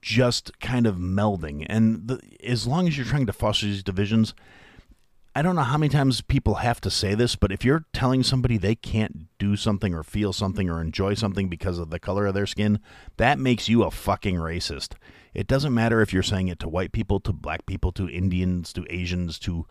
just 0.00 0.58
kind 0.60 0.86
of 0.86 0.96
melding. 0.96 1.66
And 1.68 2.08
the, 2.08 2.20
as 2.42 2.66
long 2.66 2.88
as 2.88 2.96
you're 2.96 3.06
trying 3.06 3.26
to 3.26 3.32
foster 3.32 3.66
these 3.66 3.82
divisions, 3.82 4.34
I 5.34 5.40
don't 5.40 5.56
know 5.56 5.62
how 5.62 5.78
many 5.78 5.88
times 5.88 6.20
people 6.20 6.56
have 6.56 6.78
to 6.82 6.90
say 6.90 7.14
this, 7.14 7.36
but 7.36 7.52
if 7.52 7.64
you're 7.64 7.86
telling 7.94 8.22
somebody 8.22 8.58
they 8.58 8.74
can't 8.74 9.28
do 9.38 9.56
something 9.56 9.94
or 9.94 10.02
feel 10.02 10.34
something 10.34 10.68
or 10.68 10.80
enjoy 10.80 11.14
something 11.14 11.48
because 11.48 11.78
of 11.78 11.88
the 11.88 11.98
color 11.98 12.26
of 12.26 12.34
their 12.34 12.46
skin, 12.46 12.80
that 13.16 13.38
makes 13.38 13.66
you 13.66 13.82
a 13.82 13.90
fucking 13.90 14.36
racist. 14.36 14.92
It 15.32 15.46
doesn't 15.46 15.72
matter 15.72 16.02
if 16.02 16.12
you're 16.12 16.22
saying 16.22 16.48
it 16.48 16.58
to 16.60 16.68
white 16.68 16.92
people, 16.92 17.18
to 17.20 17.32
black 17.32 17.64
people, 17.64 17.92
to 17.92 18.10
Indians, 18.10 18.74
to 18.74 18.84
Asians, 18.90 19.38
to 19.38 19.66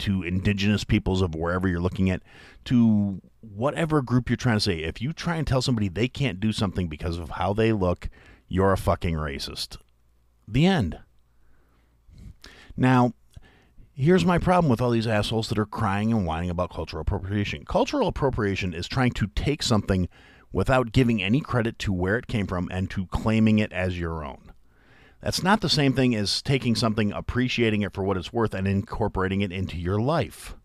to 0.00 0.22
indigenous 0.22 0.84
peoples 0.84 1.22
of 1.22 1.34
wherever 1.34 1.66
you're 1.66 1.80
looking 1.80 2.10
at, 2.10 2.22
to 2.66 3.22
whatever 3.40 4.02
group 4.02 4.28
you're 4.28 4.36
trying 4.36 4.56
to 4.56 4.60
say. 4.60 4.80
If 4.80 5.00
you 5.00 5.14
try 5.14 5.36
and 5.36 5.46
tell 5.46 5.62
somebody 5.62 5.88
they 5.88 6.08
can't 6.08 6.40
do 6.40 6.52
something 6.52 6.88
because 6.88 7.16
of 7.16 7.30
how 7.30 7.54
they 7.54 7.72
look, 7.72 8.10
you're 8.48 8.72
a 8.72 8.78
fucking 8.78 9.14
racist. 9.14 9.76
The 10.46 10.66
end. 10.66 10.98
Now, 12.76 13.12
Here's 13.98 14.26
my 14.26 14.36
problem 14.36 14.68
with 14.68 14.82
all 14.82 14.90
these 14.90 15.06
assholes 15.06 15.48
that 15.48 15.58
are 15.58 15.64
crying 15.64 16.12
and 16.12 16.26
whining 16.26 16.50
about 16.50 16.68
cultural 16.68 17.00
appropriation. 17.00 17.64
Cultural 17.64 18.08
appropriation 18.08 18.74
is 18.74 18.86
trying 18.86 19.12
to 19.12 19.28
take 19.28 19.62
something 19.62 20.10
without 20.52 20.92
giving 20.92 21.22
any 21.22 21.40
credit 21.40 21.78
to 21.78 21.94
where 21.94 22.18
it 22.18 22.26
came 22.26 22.46
from 22.46 22.68
and 22.70 22.90
to 22.90 23.06
claiming 23.06 23.58
it 23.58 23.72
as 23.72 23.98
your 23.98 24.22
own. 24.22 24.52
That's 25.22 25.42
not 25.42 25.62
the 25.62 25.70
same 25.70 25.94
thing 25.94 26.14
as 26.14 26.42
taking 26.42 26.74
something, 26.74 27.10
appreciating 27.10 27.80
it 27.80 27.94
for 27.94 28.04
what 28.04 28.18
it's 28.18 28.34
worth, 28.34 28.52
and 28.52 28.68
incorporating 28.68 29.40
it 29.40 29.50
into 29.50 29.78
your 29.78 29.98
life. 29.98 30.56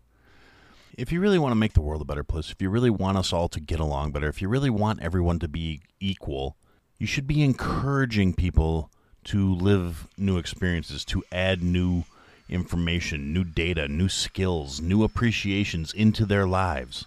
If 0.98 1.10
you 1.10 1.18
really 1.18 1.38
want 1.38 1.52
to 1.52 1.56
make 1.56 1.72
the 1.72 1.80
world 1.80 2.02
a 2.02 2.04
better 2.04 2.24
place, 2.24 2.50
if 2.50 2.60
you 2.60 2.68
really 2.68 2.90
want 2.90 3.16
us 3.16 3.32
all 3.32 3.48
to 3.48 3.60
get 3.60 3.80
along 3.80 4.12
better, 4.12 4.28
if 4.28 4.42
you 4.42 4.50
really 4.50 4.68
want 4.68 5.00
everyone 5.00 5.38
to 5.38 5.48
be 5.48 5.80
equal, 6.00 6.58
you 7.02 7.06
should 7.08 7.26
be 7.26 7.42
encouraging 7.42 8.32
people 8.32 8.88
to 9.24 9.56
live 9.56 10.06
new 10.16 10.38
experiences, 10.38 11.04
to 11.04 11.20
add 11.32 11.60
new 11.60 12.04
information, 12.48 13.32
new 13.32 13.42
data, 13.42 13.88
new 13.88 14.08
skills, 14.08 14.80
new 14.80 15.02
appreciations 15.02 15.92
into 15.92 16.24
their 16.24 16.46
lives. 16.46 17.06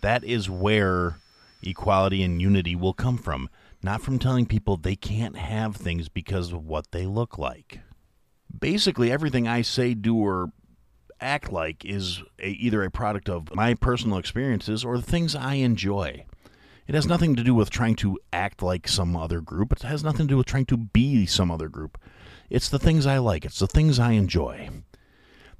That 0.00 0.22
is 0.22 0.48
where 0.48 1.16
equality 1.60 2.22
and 2.22 2.40
unity 2.40 2.76
will 2.76 2.92
come 2.92 3.18
from, 3.18 3.48
not 3.82 4.00
from 4.00 4.20
telling 4.20 4.46
people 4.46 4.76
they 4.76 4.94
can't 4.94 5.36
have 5.36 5.74
things 5.74 6.08
because 6.08 6.52
of 6.52 6.64
what 6.64 6.92
they 6.92 7.04
look 7.04 7.36
like. 7.36 7.80
Basically, 8.56 9.10
everything 9.10 9.48
I 9.48 9.62
say, 9.62 9.94
do, 9.94 10.18
or 10.18 10.52
act 11.20 11.50
like 11.50 11.84
is 11.84 12.22
a, 12.38 12.50
either 12.50 12.84
a 12.84 12.92
product 12.92 13.28
of 13.28 13.52
my 13.56 13.74
personal 13.74 14.18
experiences 14.18 14.84
or 14.84 14.98
the 14.98 15.02
things 15.02 15.34
I 15.34 15.54
enjoy. 15.54 16.26
It 16.86 16.94
has 16.94 17.06
nothing 17.06 17.36
to 17.36 17.44
do 17.44 17.54
with 17.54 17.70
trying 17.70 17.96
to 17.96 18.18
act 18.32 18.62
like 18.62 18.88
some 18.88 19.16
other 19.16 19.40
group. 19.40 19.72
It 19.72 19.82
has 19.82 20.02
nothing 20.02 20.26
to 20.26 20.32
do 20.32 20.36
with 20.36 20.46
trying 20.46 20.66
to 20.66 20.76
be 20.76 21.26
some 21.26 21.50
other 21.50 21.68
group. 21.68 21.96
It's 22.50 22.68
the 22.68 22.78
things 22.78 23.06
I 23.06 23.18
like. 23.18 23.44
It's 23.44 23.60
the 23.60 23.66
things 23.66 23.98
I 23.98 24.12
enjoy. 24.12 24.68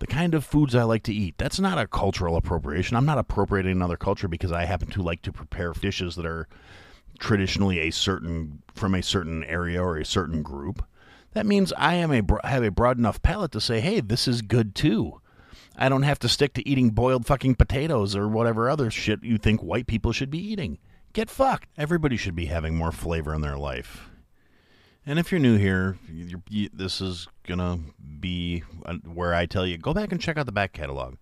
The 0.00 0.06
kind 0.06 0.34
of 0.34 0.44
foods 0.44 0.74
I 0.74 0.82
like 0.82 1.04
to 1.04 1.14
eat. 1.14 1.36
That's 1.38 1.60
not 1.60 1.78
a 1.78 1.86
cultural 1.86 2.36
appropriation. 2.36 2.96
I'm 2.96 3.06
not 3.06 3.18
appropriating 3.18 3.72
another 3.72 3.96
culture 3.96 4.26
because 4.26 4.50
I 4.50 4.64
happen 4.64 4.88
to 4.90 5.02
like 5.02 5.22
to 5.22 5.32
prepare 5.32 5.72
dishes 5.72 6.16
that 6.16 6.26
are 6.26 6.48
traditionally 7.20 7.78
a 7.78 7.92
certain 7.92 8.62
from 8.74 8.94
a 8.94 9.02
certain 9.02 9.44
area 9.44 9.80
or 9.80 9.96
a 9.96 10.04
certain 10.04 10.42
group. 10.42 10.84
That 11.34 11.46
means 11.46 11.72
I 11.74 11.94
am 11.94 12.10
a 12.10 12.22
have 12.46 12.64
a 12.64 12.70
broad 12.70 12.98
enough 12.98 13.22
palate 13.22 13.52
to 13.52 13.60
say, 13.60 13.80
"Hey, 13.80 14.00
this 14.00 14.26
is 14.26 14.42
good 14.42 14.74
too." 14.74 15.20
I 15.76 15.88
don't 15.88 16.02
have 16.02 16.18
to 16.18 16.28
stick 16.28 16.52
to 16.54 16.68
eating 16.68 16.90
boiled 16.90 17.24
fucking 17.24 17.54
potatoes 17.54 18.16
or 18.16 18.28
whatever 18.28 18.68
other 18.68 18.90
shit 18.90 19.22
you 19.22 19.38
think 19.38 19.62
white 19.62 19.86
people 19.86 20.12
should 20.12 20.30
be 20.30 20.38
eating. 20.38 20.78
Get 21.12 21.28
fucked. 21.28 21.68
Everybody 21.76 22.16
should 22.16 22.34
be 22.34 22.46
having 22.46 22.74
more 22.74 22.92
flavor 22.92 23.34
in 23.34 23.42
their 23.42 23.58
life. 23.58 24.08
And 25.04 25.18
if 25.18 25.30
you're 25.30 25.40
new 25.40 25.58
here, 25.58 25.98
you're, 26.10 26.42
you, 26.48 26.70
this 26.72 27.00
is 27.02 27.28
gonna 27.46 27.80
be 28.20 28.62
uh, 28.86 28.94
where 29.04 29.34
I 29.34 29.46
tell 29.46 29.66
you 29.66 29.76
go 29.76 29.92
back 29.92 30.12
and 30.12 30.20
check 30.20 30.38
out 30.38 30.46
the 30.46 30.52
back 30.52 30.72
catalog. 30.72 31.16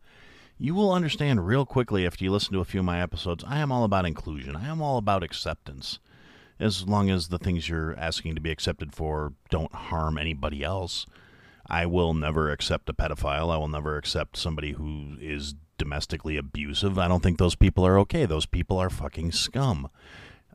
You 0.58 0.74
will 0.74 0.92
understand 0.92 1.46
real 1.46 1.64
quickly 1.64 2.06
after 2.06 2.22
you 2.22 2.30
listen 2.30 2.52
to 2.52 2.60
a 2.60 2.64
few 2.64 2.80
of 2.80 2.86
my 2.86 3.00
episodes. 3.00 3.42
I 3.46 3.58
am 3.58 3.72
all 3.72 3.82
about 3.82 4.04
inclusion. 4.04 4.54
I 4.54 4.68
am 4.68 4.82
all 4.82 4.98
about 4.98 5.24
acceptance. 5.24 5.98
As 6.60 6.86
long 6.86 7.08
as 7.10 7.28
the 7.28 7.38
things 7.38 7.68
you're 7.68 7.98
asking 7.98 8.34
to 8.34 8.40
be 8.40 8.50
accepted 8.50 8.94
for 8.94 9.32
don't 9.48 9.72
harm 9.72 10.18
anybody 10.18 10.62
else, 10.62 11.06
I 11.66 11.86
will 11.86 12.12
never 12.12 12.50
accept 12.50 12.90
a 12.90 12.92
pedophile. 12.92 13.50
I 13.50 13.56
will 13.56 13.68
never 13.68 13.96
accept 13.96 14.36
somebody 14.36 14.72
who 14.72 15.16
is 15.18 15.54
domestically 15.80 16.36
abusive. 16.36 16.98
I 16.98 17.08
don't 17.08 17.22
think 17.22 17.38
those 17.38 17.56
people 17.56 17.86
are 17.86 17.98
okay. 18.00 18.26
Those 18.26 18.46
people 18.46 18.76
are 18.76 18.90
fucking 18.90 19.32
scum. 19.32 19.88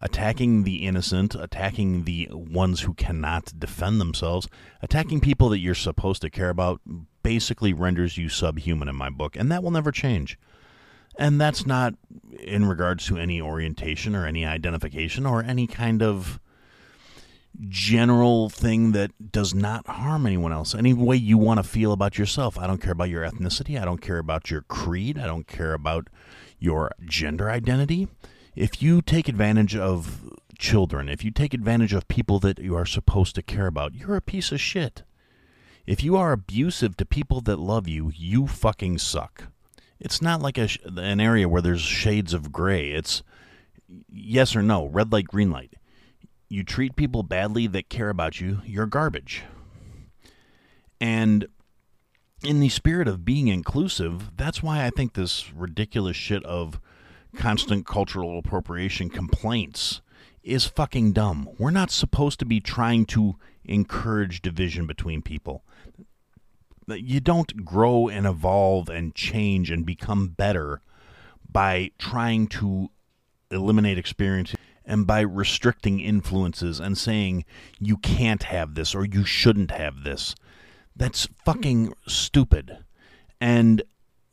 Attacking 0.01 0.63
the 0.63 0.85
innocent, 0.85 1.33
attacking 1.33 2.03
the 2.03 2.29
ones 2.31 2.81
who 2.81 2.93
cannot 2.93 3.57
defend 3.57 3.99
themselves, 3.99 4.47
attacking 4.83 5.21
people 5.21 5.49
that 5.49 5.59
you're 5.59 5.73
supposed 5.73 6.21
to 6.21 6.29
care 6.29 6.49
about 6.49 6.79
basically 7.23 7.73
renders 7.73 8.17
you 8.17 8.29
subhuman 8.29 8.87
in 8.87 8.95
my 8.95 9.09
book, 9.09 9.35
and 9.35 9.51
that 9.51 9.63
will 9.63 9.71
never 9.71 9.91
change. 9.91 10.37
And 11.17 11.41
that's 11.41 11.65
not 11.65 11.95
in 12.39 12.65
regards 12.65 13.07
to 13.07 13.17
any 13.17 13.41
orientation 13.41 14.15
or 14.15 14.27
any 14.27 14.45
identification 14.45 15.25
or 15.25 15.41
any 15.41 15.65
kind 15.65 16.03
of 16.03 16.39
general 17.69 18.49
thing 18.49 18.91
that 18.91 19.31
does 19.31 19.53
not 19.53 19.87
harm 19.87 20.25
anyone 20.25 20.51
else. 20.51 20.75
Any 20.75 20.93
way 20.93 21.15
you 21.15 21.37
want 21.37 21.59
to 21.59 21.63
feel 21.63 21.91
about 21.91 22.17
yourself. 22.17 22.57
I 22.57 22.67
don't 22.67 22.81
care 22.81 22.91
about 22.91 23.09
your 23.09 23.23
ethnicity. 23.23 23.79
I 23.79 23.85
don't 23.85 24.01
care 24.01 24.17
about 24.17 24.49
your 24.51 24.61
creed. 24.61 25.17
I 25.17 25.27
don't 25.27 25.47
care 25.47 25.73
about 25.73 26.09
your 26.59 26.91
gender 27.05 27.49
identity. 27.49 28.07
If 28.55 28.81
you 28.81 29.01
take 29.01 29.27
advantage 29.27 29.75
of 29.75 30.33
children, 30.57 31.09
if 31.09 31.23
you 31.23 31.31
take 31.31 31.53
advantage 31.53 31.93
of 31.93 32.07
people 32.07 32.39
that 32.39 32.59
you 32.59 32.75
are 32.75 32.85
supposed 32.85 33.35
to 33.35 33.41
care 33.41 33.67
about, 33.67 33.93
you're 33.93 34.15
a 34.15 34.21
piece 34.21 34.51
of 34.51 34.61
shit. 34.61 35.03
If 35.85 36.03
you 36.03 36.15
are 36.17 36.31
abusive 36.31 36.97
to 36.97 37.05
people 37.05 37.41
that 37.41 37.59
love 37.59 37.87
you, 37.87 38.11
you 38.15 38.47
fucking 38.47 38.97
suck. 38.99 39.45
It's 39.99 40.21
not 40.21 40.41
like 40.41 40.57
a, 40.57 40.69
an 40.85 41.19
area 41.19 41.47
where 41.47 41.61
there's 41.61 41.81
shades 41.81 42.33
of 42.33 42.51
gray. 42.51 42.91
It's 42.91 43.23
yes 44.09 44.55
or 44.55 44.61
no, 44.61 44.87
red 44.87 45.11
light, 45.11 45.27
green 45.27 45.51
light 45.51 45.75
you 46.49 46.63
treat 46.63 46.95
people 46.95 47.23
badly 47.23 47.67
that 47.67 47.89
care 47.89 48.09
about 48.09 48.39
you, 48.39 48.61
you're 48.65 48.85
garbage. 48.85 49.43
And 51.01 51.47
in 52.43 52.59
the 52.59 52.69
spirit 52.69 53.07
of 53.07 53.25
being 53.25 53.47
inclusive, 53.47 54.35
that's 54.37 54.61
why 54.61 54.85
I 54.85 54.89
think 54.89 55.13
this 55.13 55.51
ridiculous 55.53 56.15
shit 56.15 56.43
of 56.45 56.79
constant 57.35 57.85
cultural 57.85 58.37
appropriation 58.37 59.09
complaints 59.09 60.01
is 60.43 60.65
fucking 60.65 61.11
dumb. 61.11 61.49
We're 61.57 61.71
not 61.71 61.91
supposed 61.91 62.39
to 62.39 62.45
be 62.45 62.59
trying 62.59 63.05
to 63.07 63.35
encourage 63.65 64.41
division 64.41 64.85
between 64.85 65.21
people. 65.21 65.63
You 66.87 67.19
don't 67.19 67.65
grow 67.65 68.07
and 68.07 68.27
evolve 68.27 68.89
and 68.89 69.15
change 69.15 69.71
and 69.71 69.85
become 69.85 70.29
better 70.29 70.81
by 71.51 71.91
trying 71.97 72.47
to 72.47 72.91
eliminate 73.49 73.97
experiences 73.97 74.55
and 74.85 75.07
by 75.07 75.21
restricting 75.21 75.99
influences 75.99 76.79
and 76.79 76.97
saying 76.97 77.45
you 77.79 77.97
can't 77.97 78.43
have 78.43 78.75
this 78.75 78.93
or 78.93 79.05
you 79.05 79.25
shouldn't 79.25 79.71
have 79.71 80.03
this. 80.03 80.35
That's 80.95 81.27
fucking 81.43 81.93
stupid. 82.07 82.77
And 83.41 83.83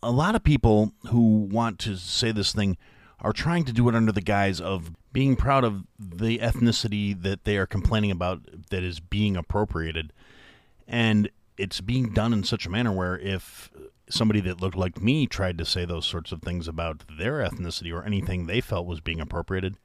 a 0.02 0.10
lot 0.10 0.34
of 0.34 0.44
people 0.44 0.92
who 1.08 1.48
want 1.50 1.78
to 1.80 1.96
say 1.96 2.32
this 2.32 2.52
thing 2.52 2.76
are 3.20 3.32
trying 3.32 3.64
to 3.64 3.72
do 3.72 3.88
it 3.88 3.94
under 3.94 4.12
the 4.12 4.20
guise 4.20 4.60
of 4.60 4.92
being 5.12 5.36
proud 5.36 5.64
of 5.64 5.84
the 5.98 6.38
ethnicity 6.38 7.20
that 7.22 7.44
they 7.44 7.56
are 7.56 7.66
complaining 7.66 8.10
about 8.10 8.40
that 8.70 8.82
is 8.82 9.00
being 9.00 9.36
appropriated. 9.36 10.12
And 10.88 11.30
it's 11.56 11.80
being 11.80 12.12
done 12.12 12.32
in 12.32 12.44
such 12.44 12.66
a 12.66 12.70
manner 12.70 12.92
where 12.92 13.18
if 13.18 13.70
somebody 14.08 14.40
that 14.40 14.60
looked 14.60 14.76
like 14.76 15.00
me 15.00 15.26
tried 15.26 15.58
to 15.58 15.64
say 15.64 15.84
those 15.84 16.06
sorts 16.06 16.32
of 16.32 16.42
things 16.42 16.66
about 16.66 17.04
their 17.18 17.38
ethnicity 17.38 17.94
or 17.94 18.04
anything 18.04 18.46
they 18.46 18.60
felt 18.60 18.86
was 18.86 19.00
being 19.00 19.20
appropriated, 19.20 19.76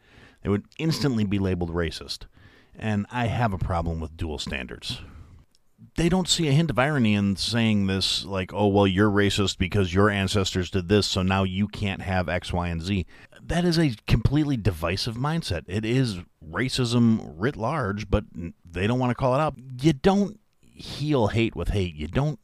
they 0.48 0.52
would 0.52 0.64
instantly 0.80 1.26
be 1.26 1.40
labeled 1.40 1.74
racist. 1.74 2.20
And 2.74 3.06
I 3.12 3.26
have 3.26 3.52
a 3.52 3.58
problem 3.58 4.00
with 4.00 4.16
dual 4.16 4.38
standards. 4.38 5.02
They 5.98 6.08
don't 6.08 6.30
see 6.30 6.48
a 6.48 6.54
hint 6.54 6.70
of 6.70 6.80
irony 6.80 7.16
in 7.16 7.36
saying 7.36 7.88
this, 7.88 8.24
like, 8.24 8.54
oh, 8.54 8.68
well, 8.68 8.88
you're 8.88 9.12
racist 9.12 9.58
because 9.58 9.94
your 9.94 10.10
ancestors 10.10 10.72
did 10.72 10.88
this, 10.88 11.06
so 11.06 11.22
now 11.22 11.44
you 11.44 11.68
can't 11.68 12.02
have 12.02 12.30
X, 12.30 12.54
Y, 12.54 12.70
and 12.70 12.82
Z. 12.82 13.06
That 13.44 13.66
is 13.66 13.78
a 13.78 13.94
completely 14.08 14.56
divisive 14.56 15.16
mindset. 15.16 15.66
It 15.68 15.84
is 15.84 16.20
racism 16.42 17.34
writ 17.36 17.58
large, 17.58 18.10
but 18.10 18.24
they 18.64 18.88
don't 18.88 19.00
want 19.00 19.10
to 19.10 19.16
call 19.16 19.36
it 19.36 19.42
out. 19.42 19.56
You 19.82 19.92
don't 19.92 20.40
heal 20.62 21.28
hate 21.28 21.58
with 21.58 21.72
hate. 21.72 21.96
You 21.96 22.08
don't 22.08 22.40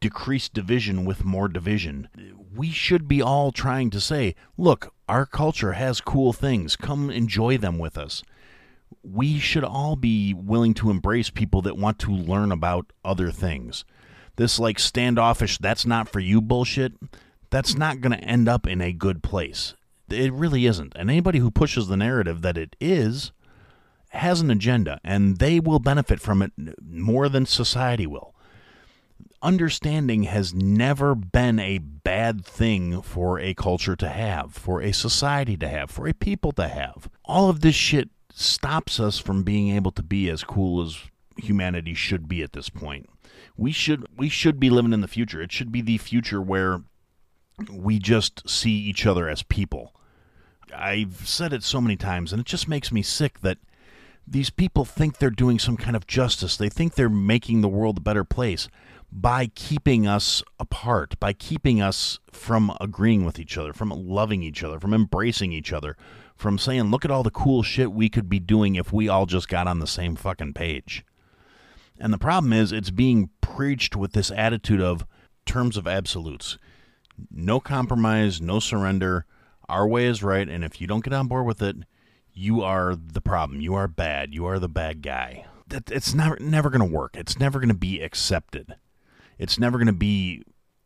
decrease 0.00 0.48
division 0.48 1.04
with 1.04 1.24
more 1.24 1.46
division. 1.46 2.08
We 2.54 2.70
should 2.70 3.08
be 3.08 3.20
all 3.20 3.52
trying 3.52 3.90
to 3.90 4.00
say, 4.00 4.34
look, 4.56 4.92
our 5.08 5.26
culture 5.26 5.72
has 5.72 6.00
cool 6.00 6.32
things. 6.32 6.76
Come 6.76 7.10
enjoy 7.10 7.58
them 7.58 7.78
with 7.78 7.98
us. 7.98 8.22
We 9.02 9.38
should 9.38 9.64
all 9.64 9.96
be 9.96 10.32
willing 10.34 10.74
to 10.74 10.90
embrace 10.90 11.30
people 11.30 11.62
that 11.62 11.76
want 11.76 11.98
to 12.00 12.10
learn 12.10 12.52
about 12.52 12.92
other 13.04 13.30
things. 13.30 13.84
This, 14.36 14.58
like, 14.58 14.78
standoffish, 14.78 15.58
that's 15.58 15.84
not 15.86 16.08
for 16.08 16.20
you 16.20 16.40
bullshit, 16.40 16.92
that's 17.50 17.74
not 17.76 18.00
going 18.00 18.16
to 18.18 18.24
end 18.24 18.48
up 18.48 18.66
in 18.66 18.80
a 18.80 18.92
good 18.92 19.22
place. 19.22 19.74
It 20.08 20.32
really 20.32 20.66
isn't. 20.66 20.92
And 20.96 21.10
anybody 21.10 21.38
who 21.38 21.50
pushes 21.50 21.88
the 21.88 21.96
narrative 21.96 22.42
that 22.42 22.58
it 22.58 22.76
is 22.80 23.32
has 24.10 24.40
an 24.40 24.50
agenda, 24.50 25.00
and 25.02 25.38
they 25.38 25.60
will 25.60 25.80
benefit 25.80 26.20
from 26.20 26.42
it 26.42 26.52
more 26.80 27.28
than 27.28 27.46
society 27.46 28.06
will 28.06 28.33
understanding 29.44 30.24
has 30.24 30.54
never 30.54 31.14
been 31.14 31.60
a 31.60 31.78
bad 31.78 32.44
thing 32.44 33.02
for 33.02 33.38
a 33.38 33.54
culture 33.54 33.94
to 33.94 34.08
have, 34.08 34.54
for 34.54 34.80
a 34.80 34.92
society 34.92 35.56
to 35.58 35.68
have, 35.68 35.90
for 35.90 36.08
a 36.08 36.14
people 36.14 36.50
to 36.52 36.66
have. 36.66 37.08
All 37.24 37.50
of 37.50 37.60
this 37.60 37.74
shit 37.74 38.08
stops 38.32 38.98
us 38.98 39.18
from 39.18 39.44
being 39.44 39.68
able 39.68 39.92
to 39.92 40.02
be 40.02 40.28
as 40.30 40.42
cool 40.42 40.82
as 40.82 40.98
humanity 41.36 41.94
should 41.94 42.26
be 42.26 42.42
at 42.42 42.54
this 42.54 42.70
point. 42.70 43.08
We 43.56 43.70
should 43.70 44.06
we 44.16 44.28
should 44.28 44.58
be 44.58 44.70
living 44.70 44.92
in 44.92 45.02
the 45.02 45.08
future. 45.08 45.40
It 45.40 45.52
should 45.52 45.70
be 45.70 45.82
the 45.82 45.98
future 45.98 46.40
where 46.40 46.82
we 47.70 47.98
just 48.00 48.48
see 48.48 48.72
each 48.72 49.06
other 49.06 49.28
as 49.28 49.42
people. 49.42 49.94
I've 50.74 51.28
said 51.28 51.52
it 51.52 51.62
so 51.62 51.80
many 51.80 51.96
times 51.96 52.32
and 52.32 52.40
it 52.40 52.46
just 52.46 52.66
makes 52.66 52.90
me 52.90 53.02
sick 53.02 53.40
that 53.42 53.58
these 54.26 54.50
people 54.50 54.84
think 54.84 55.18
they're 55.18 55.30
doing 55.30 55.58
some 55.58 55.76
kind 55.76 55.94
of 55.94 56.06
justice. 56.06 56.56
They 56.56 56.70
think 56.70 56.94
they're 56.94 57.08
making 57.08 57.60
the 57.60 57.68
world 57.68 57.98
a 57.98 58.00
better 58.00 58.24
place 58.24 58.68
by 59.16 59.46
keeping 59.54 60.08
us 60.08 60.42
apart, 60.58 61.18
by 61.20 61.32
keeping 61.32 61.80
us 61.80 62.18
from 62.32 62.76
agreeing 62.80 63.24
with 63.24 63.38
each 63.38 63.56
other, 63.56 63.72
from 63.72 63.90
loving 63.90 64.42
each 64.42 64.64
other, 64.64 64.80
from 64.80 64.92
embracing 64.92 65.52
each 65.52 65.72
other, 65.72 65.96
from 66.34 66.58
saying, 66.58 66.90
look 66.90 67.04
at 67.04 67.12
all 67.12 67.22
the 67.22 67.30
cool 67.30 67.62
shit 67.62 67.92
we 67.92 68.08
could 68.08 68.28
be 68.28 68.40
doing 68.40 68.74
if 68.74 68.92
we 68.92 69.08
all 69.08 69.24
just 69.24 69.48
got 69.48 69.68
on 69.68 69.78
the 69.78 69.86
same 69.86 70.16
fucking 70.16 70.52
page. 70.52 71.04
And 72.00 72.12
the 72.12 72.18
problem 72.18 72.52
is, 72.52 72.72
it's 72.72 72.90
being 72.90 73.30
preached 73.40 73.94
with 73.94 74.14
this 74.14 74.32
attitude 74.32 74.80
of 74.80 75.06
terms 75.46 75.76
of 75.76 75.86
absolutes 75.86 76.58
no 77.30 77.60
compromise, 77.60 78.40
no 78.40 78.58
surrender. 78.58 79.24
Our 79.68 79.86
way 79.86 80.06
is 80.06 80.24
right, 80.24 80.48
and 80.48 80.64
if 80.64 80.80
you 80.80 80.88
don't 80.88 81.04
get 81.04 81.12
on 81.12 81.28
board 81.28 81.46
with 81.46 81.62
it, 81.62 81.76
you 82.32 82.60
are 82.62 82.96
the 82.96 83.20
problem. 83.20 83.60
You 83.60 83.74
are 83.74 83.86
bad. 83.86 84.34
You 84.34 84.46
are 84.46 84.58
the 84.58 84.68
bad 84.68 85.00
guy 85.00 85.44
that 85.68 85.90
it's 85.90 86.14
never 86.14 86.36
never 86.40 86.70
going 86.70 86.86
to 86.86 86.96
work. 86.96 87.16
It's 87.16 87.38
never 87.38 87.58
going 87.58 87.68
to 87.68 87.74
be 87.74 88.00
accepted. 88.00 88.74
It's 89.38 89.58
never 89.58 89.78
going 89.78 89.86
to 89.86 89.92
be 89.92 90.42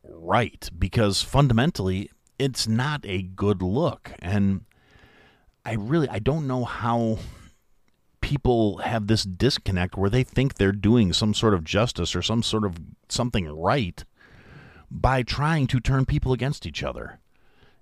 right 0.09 0.69
because 0.79 1.23
fundamentally 1.23 2.11
it's 2.39 2.67
not 2.67 3.05
a 3.05 3.23
good 3.23 3.63
look 3.63 4.13
and 4.21 4.65
I 5.65 5.75
really 5.75 6.09
I 6.09 6.19
don't 6.19 6.47
know 6.47 6.65
how 6.65 7.19
people 8.21 8.79
have 8.79 9.07
this 9.07 9.25
disconnect 9.25 9.97
where 9.97 10.11
they 10.11 10.23
think 10.23 10.55
they're 10.55 10.73
doing 10.73 11.13
some 11.13 11.35
sort 11.35 11.55
of 11.55 11.65
justice 11.65 12.17
or 12.17 12.23
some 12.23 12.43
sort 12.43 12.65
of 12.65 12.77
something 13.09 13.47
right 13.49 14.05
by 14.91 15.23
trying 15.23 15.67
to 15.67 15.81
turn 15.81 16.07
people 16.07 16.33
against 16.33 16.67
each 16.67 16.83
other. 16.83 17.21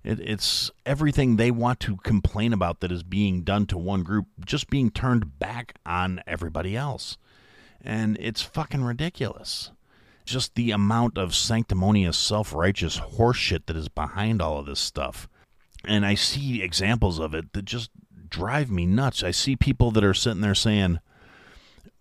It, 0.03 0.19
it's 0.19 0.71
everything 0.85 1.35
they 1.35 1.51
want 1.51 1.79
to 1.81 1.97
complain 1.97 2.53
about 2.53 2.79
that 2.81 2.91
is 2.91 3.03
being 3.03 3.43
done 3.43 3.65
to 3.67 3.77
one 3.77 4.03
group 4.03 4.27
just 4.45 4.69
being 4.69 4.91
turned 4.91 5.39
back 5.39 5.75
on 5.85 6.21
everybody 6.27 6.75
else. 6.75 7.17
And 7.81 8.17
it's 8.19 8.41
fucking 8.41 8.83
ridiculous. 8.83 9.71
Just 10.27 10.55
the 10.55 10.71
amount 10.71 11.17
of 11.17 11.33
sanctimonious, 11.33 12.17
self 12.17 12.53
righteous 12.53 12.99
horseshit 12.99 13.65
that 13.67 13.77
is 13.77 13.87
behind 13.87 14.41
all 14.41 14.59
of 14.59 14.65
this 14.65 14.79
stuff. 14.79 15.29
And 15.85 16.05
I 16.05 16.15
see 16.15 16.61
examples 16.61 17.17
of 17.17 17.33
it 17.33 17.53
that 17.53 17.63
just 17.63 17.89
drive 18.29 18.69
me 18.69 18.85
nuts. 18.85 19.23
I 19.23 19.31
see 19.31 19.55
people 19.55 19.89
that 19.91 20.03
are 20.03 20.13
sitting 20.13 20.41
there 20.41 20.53
saying 20.53 20.99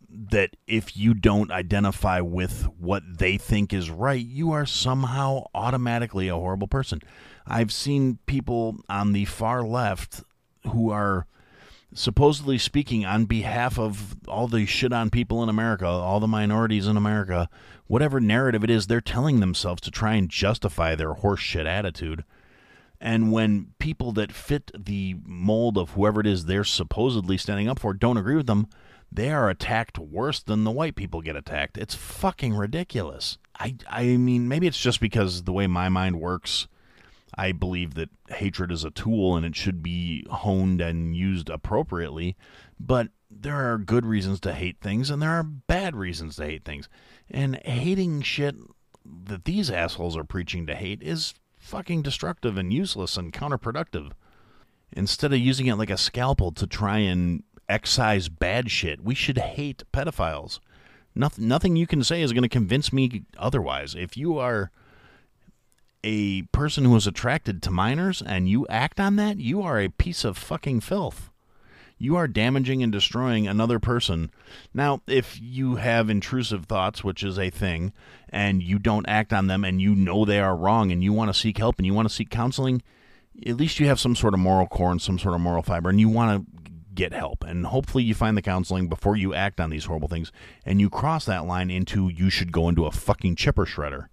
that 0.09 0.57
if 0.67 0.97
you 0.97 1.15
don't 1.15 1.53
identify 1.53 2.21
with 2.21 2.65
what 2.79 3.03
they 3.19 3.39
think 3.39 3.73
is 3.73 3.91
right, 3.91 4.25
you 4.25 4.51
are 4.51 4.67
somehow 4.67 5.45
automatically 5.55 6.27
a 6.27 6.35
horrible 6.35 6.67
person. 6.67 7.01
I've 7.47 7.73
seen 7.73 8.19
people 8.27 8.79
on 8.89 9.13
the 9.13 9.27
far 9.27 9.63
left 9.63 10.25
who 10.73 10.91
are 10.91 11.27
supposedly 11.97 12.59
speaking 12.59 13.05
on 13.05 13.25
behalf 13.25 13.79
of 13.79 14.17
all 14.29 14.47
the 14.47 14.67
shit 14.67 14.93
on 14.93 15.11
people 15.11 15.43
in 15.43 15.49
America, 15.49 15.87
all 15.87 16.21
the 16.21 16.27
minorities 16.27 16.87
in 16.87 16.97
America, 16.97 17.49
whatever 17.87 18.21
narrative 18.21 18.63
it 18.63 18.71
is 18.71 18.87
they're 18.87 19.01
telling 19.01 19.41
themselves 19.41 19.81
to 19.81 19.91
try 19.91 20.15
and 20.15 20.29
justify 20.29 20.95
their 20.95 21.15
horseshit 21.15 21.67
attitude. 21.67 22.25
And 23.01 23.33
when 23.33 23.73
people 23.79 24.13
that 24.13 24.33
fit 24.33 24.71
the 24.79 25.17
mold 25.25 25.77
of 25.77 25.91
whoever 25.91 26.21
it 26.21 26.27
is 26.27 26.47
they're 26.47 26.65
supposedly 26.65 27.37
standing 27.37 27.69
up 27.69 27.79
for 27.79 27.93
don't 27.93 28.17
agree 28.17 28.37
with 28.37 28.47
them, 28.47 28.69
they 29.11 29.31
are 29.31 29.49
attacked 29.49 29.99
worse 29.99 30.41
than 30.43 30.65
the 30.65 30.71
white 30.71 30.97
people 30.97 31.21
get 31.21 31.37
attacked. 31.37 31.79
It's 31.79 31.95
fucking 31.95 32.55
ridiculous. 32.55 33.39
I 33.59 33.77
I 33.89 34.17
mean, 34.17 34.49
maybe 34.49 34.67
it's 34.67 34.81
just 34.81 35.01
because 35.01 35.45
the 35.45 35.53
way 35.53 35.67
my 35.67 35.89
mind 35.89 36.21
works. 36.21 36.69
I 37.37 37.53
believe 37.53 37.95
that 37.95 38.11
hatred 38.29 38.73
is 38.73 38.85
a 38.85 38.91
tool 38.91 39.37
and 39.37 39.45
it 39.45 39.55
should 39.55 39.83
be 39.83 40.27
honed 40.31 40.81
and 40.81 41.15
used 41.15 41.51
appropriately, 41.51 42.37
but 42.81 43.09
there 43.31 43.71
are 43.71 43.79
good 43.79 44.07
reasons 44.07 44.41
to 44.41 44.55
hate 44.55 44.81
things 44.81 45.11
and 45.11 45.21
there 45.21 45.33
are 45.33 45.43
bad 45.43 45.95
reasons 45.95 46.37
to 46.37 46.45
hate 46.45 46.65
things. 46.65 46.89
And 47.31 47.57
hating 47.65 48.23
shit 48.23 48.57
that 49.25 49.45
these 49.45 49.71
assholes 49.71 50.17
are 50.17 50.25
preaching 50.25 50.67
to 50.67 50.75
hate 50.75 51.03
is 51.03 51.35
fucking 51.59 52.03
destructive 52.03 52.57
and 52.57 52.73
useless 52.73 53.17
and 53.17 53.33
counterproductive. 53.33 54.13
Instead 54.93 55.33
of 55.33 55.39
using 55.39 55.67
it 55.67 55.75
like 55.75 55.91
a 55.91 55.97
scalpel 55.97 56.53
to 56.53 56.67
try 56.67 56.99
and 56.99 57.43
excise 57.69 58.29
bad 58.29 58.71
shit, 58.71 59.03
we 59.03 59.15
should 59.15 59.39
hate 59.39 59.83
pedophiles. 59.93 60.61
Nothing, 61.15 61.49
nothing 61.49 61.77
you 61.77 61.87
can 61.87 62.05
say 62.05 62.23
is 62.23 62.33
going 62.33 62.43
to 62.43 62.49
convince 62.49 62.93
me 62.93 63.25
otherwise. 63.37 63.95
If 63.95 64.17
you 64.17 64.39
are 64.39 64.71
a 66.07 66.43
person 66.53 66.85
who 66.85 66.95
is 66.95 67.09
attracted 67.09 67.61
to 67.61 67.71
minors 67.73 68.23
and 68.25 68.49
you 68.49 68.65
act 68.69 69.01
on 69.01 69.17
that, 69.17 69.39
you 69.39 69.61
are 69.61 69.81
a 69.81 69.89
piece 69.89 70.25
of 70.25 70.39
fucking 70.39 70.79
filth. 70.79 71.31
You 71.99 72.15
are 72.15 72.29
damaging 72.29 72.81
and 72.81 72.93
destroying 72.93 73.49
another 73.49 73.81
person. 73.81 74.31
Now, 74.73 75.03
if 75.09 75.37
you 75.43 75.77
have 75.77 76.09
intrusive 76.09 76.67
thoughts, 76.67 77.03
which 77.03 77.25
is 77.25 77.41
a 77.41 77.51
thing, 77.51 77.93
and 78.29 78.63
you 78.63 78.79
don't 78.79 79.09
act 79.09 79.33
on 79.33 79.49
them 79.49 79.65
and 79.65 79.81
you 79.81 79.97
know 79.97 80.25
they 80.25 80.39
are 80.39 80.55
wrong 80.55 80.93
and 80.93 81.03
you 81.03 81.13
want 81.13 81.29
to 81.29 81.39
seek 81.39 81.59
help 81.59 81.79
and 81.79 81.87
you 81.87 81.95
want 81.95 82.09
to 82.09 82.15
seek 82.15 82.31
counseling, 82.31 82.83
at 83.45 83.57
least 83.57 83.81
you 83.81 83.89
have 83.89 83.99
some 83.99 84.15
sort 84.15 84.33
of 84.33 84.39
moral 84.39 84.69
core 84.69 84.93
and 84.93 85.03
some 85.03 85.19
sort 85.19 85.35
of 85.35 85.41
moral 85.41 85.63
fiber 85.63 85.91
and 85.91 85.99
you 85.99 86.09
want 86.09 86.47
to 86.47 86.63
get 86.95 87.15
help. 87.15 87.43
And 87.43 87.67
hopefully 87.67 88.05
you 88.05 88.15
find 88.15 88.37
the 88.37 88.43
counseling 88.43 88.89
before 88.89 89.17
you 89.17 89.35
act 89.35 89.59
on 89.59 89.71
these 89.71 89.87
horrible 89.87 90.09
things 90.09 90.31
and 90.65 90.81
you 90.81 90.89
cross 90.89 91.25
that 91.25 91.47
line 91.47 91.69
into 91.69 92.09
you 92.09 92.31
should 92.31 92.53
go 92.53 92.69
into 92.69 92.87
a 92.87 92.93
fucking 92.93 93.35
chipper 93.35 93.67
shredder. 93.67 94.07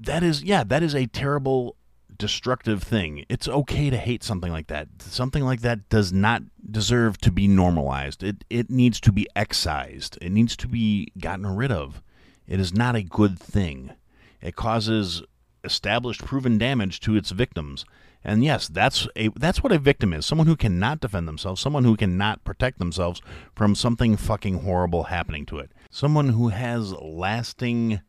That 0.00 0.22
is, 0.22 0.42
yeah, 0.42 0.64
that 0.64 0.82
is 0.82 0.94
a 0.94 1.06
terrible, 1.06 1.76
destructive 2.16 2.82
thing. 2.82 3.24
It's 3.28 3.48
okay 3.48 3.90
to 3.90 3.96
hate 3.96 4.22
something 4.22 4.50
like 4.50 4.68
that. 4.68 4.88
Something 5.00 5.44
like 5.44 5.60
that 5.60 5.88
does 5.88 6.12
not 6.12 6.42
deserve 6.70 7.18
to 7.18 7.30
be 7.30 7.46
normalized. 7.46 8.22
It, 8.22 8.44
it 8.48 8.70
needs 8.70 9.00
to 9.00 9.12
be 9.12 9.28
excised, 9.36 10.18
it 10.20 10.30
needs 10.30 10.56
to 10.56 10.68
be 10.68 11.08
gotten 11.18 11.46
rid 11.46 11.72
of. 11.72 12.02
It 12.46 12.60
is 12.60 12.74
not 12.74 12.96
a 12.96 13.02
good 13.02 13.38
thing. 13.38 13.92
It 14.40 14.56
causes 14.56 15.22
established 15.62 16.24
proven 16.24 16.56
damage 16.56 17.00
to 17.00 17.14
its 17.16 17.30
victims 17.30 17.84
and 18.22 18.44
yes, 18.44 18.68
that's 18.68 19.08
a 19.16 19.28
that's 19.28 19.62
what 19.62 19.72
a 19.72 19.78
victim 19.78 20.12
is. 20.12 20.26
Someone 20.26 20.46
who 20.46 20.56
cannot 20.56 21.00
defend 21.00 21.26
themselves, 21.26 21.60
someone 21.60 21.84
who 21.84 21.96
cannot 21.96 22.44
protect 22.44 22.78
themselves 22.78 23.22
from 23.54 23.74
something 23.74 24.16
fucking 24.16 24.60
horrible 24.60 25.04
happening 25.04 25.46
to 25.46 25.58
it. 25.58 25.72
Someone 25.90 26.30
who 26.30 26.48
has 26.48 26.92
lasting 26.92 28.00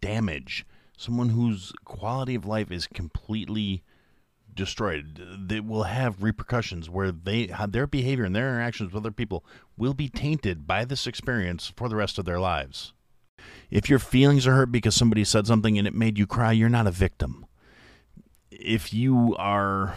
damage, 0.00 0.66
someone 0.98 1.30
whose 1.30 1.72
quality 1.86 2.34
of 2.34 2.44
life 2.44 2.70
is 2.70 2.86
completely 2.86 3.82
destroyed. 4.54 5.18
They 5.46 5.60
will 5.60 5.84
have 5.84 6.22
repercussions 6.22 6.90
where 6.90 7.10
they 7.10 7.50
their 7.68 7.86
behavior 7.86 8.26
and 8.26 8.36
their 8.36 8.50
interactions 8.50 8.92
with 8.92 9.00
other 9.00 9.12
people 9.12 9.42
will 9.78 9.94
be 9.94 10.10
tainted 10.10 10.66
by 10.66 10.84
this 10.84 11.06
experience 11.06 11.72
for 11.74 11.88
the 11.88 11.96
rest 11.96 12.18
of 12.18 12.26
their 12.26 12.40
lives. 12.40 12.92
If 13.70 13.88
your 13.88 13.98
feelings 13.98 14.46
are 14.46 14.54
hurt 14.54 14.72
because 14.72 14.94
somebody 14.94 15.24
said 15.24 15.46
something 15.46 15.78
and 15.78 15.88
it 15.88 15.94
made 15.94 16.18
you 16.18 16.26
cry, 16.26 16.52
you're 16.52 16.68
not 16.68 16.86
a 16.86 16.90
victim 16.90 17.46
if 18.58 18.92
you 18.92 19.36
are 19.38 19.94